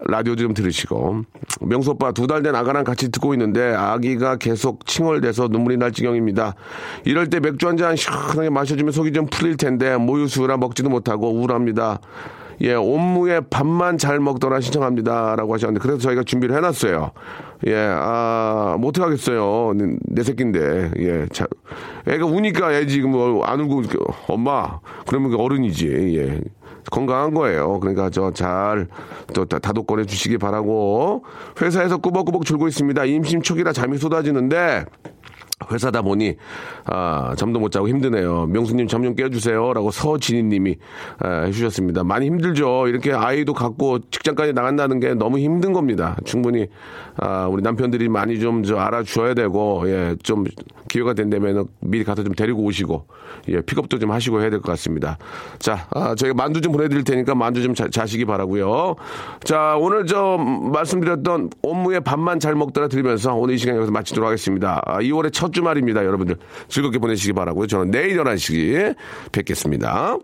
[0.07, 1.23] 라디오 좀 들으시고.
[1.61, 6.55] 명수 오빠 두 달 된 아가랑 같이 듣고 있는데, 아기가 계속 칭얼대서 눈물이 날 지경입니다.
[7.03, 11.99] 이럴 때 맥주 한 잔 시원하게 마셔주면 속이 좀 풀릴 텐데, 모유수라 먹지도 못하고 우울합니다.
[12.61, 15.35] 예, 온무에 밥만 잘 먹더라 신청합니다.
[15.35, 17.11] 라고 하셨는데, 그래서 저희가 준비를 해놨어요.
[17.67, 19.73] 예, 아, 뭐 어떡하겠어요.
[19.75, 21.25] 내, 내 새끼인데, 예.
[21.31, 21.45] 자,
[22.07, 23.83] 애가 우니까 애 지금 뭐안 울고,
[24.27, 26.41] 엄마, 그러면 그 어른이지, 예.
[26.91, 27.79] 건강한 거예요.
[27.79, 28.87] 그러니까 저 잘
[29.33, 31.23] 또 다독거려 주시기 바라고
[31.61, 33.05] 회사에서 꾸벅꾸벅 졸고 있습니다.
[33.05, 34.85] 임신 초기라 잠이 쏟아지는데
[35.71, 36.35] 회사다 보니
[36.85, 38.47] 아, 잠도 못 자고 힘드네요.
[38.47, 40.77] 명수님 잠 좀 깨주세요라고 서진희님이
[41.19, 42.03] 아, 해주셨습니다.
[42.05, 42.87] 많이 힘들죠.
[42.87, 46.15] 이렇게 아이도 갖고 직장까지 나간다는 게 너무 힘든 겁니다.
[46.23, 46.67] 충분히
[47.17, 50.45] 아, 우리 남편들이 많이 좀저 알아주어야 되고 예, 좀
[50.89, 53.05] 기회가 된다면 미리 가서 좀 데리고 오시고
[53.49, 55.17] 예, 픽업도 좀 하시고 해야 될 것 같습니다.
[55.59, 58.95] 자, 아, 저희가 만두 좀 보내드릴 테니까 만두 좀 자, 자시기 바라고요.
[59.43, 64.81] 자, 오늘 저 말씀드렸던 업무의 밥만 잘 먹더라 드리면서 오늘 이 시간 여기서 마치도록 하겠습니다.
[64.85, 66.37] 아, 2월의 첫 주말입니다, 여러분들.
[66.67, 67.67] 즐겁게 보내시기 바라고요.
[67.67, 68.95] 저는 내일 11시에
[69.31, 70.17] 뵙겠습니다.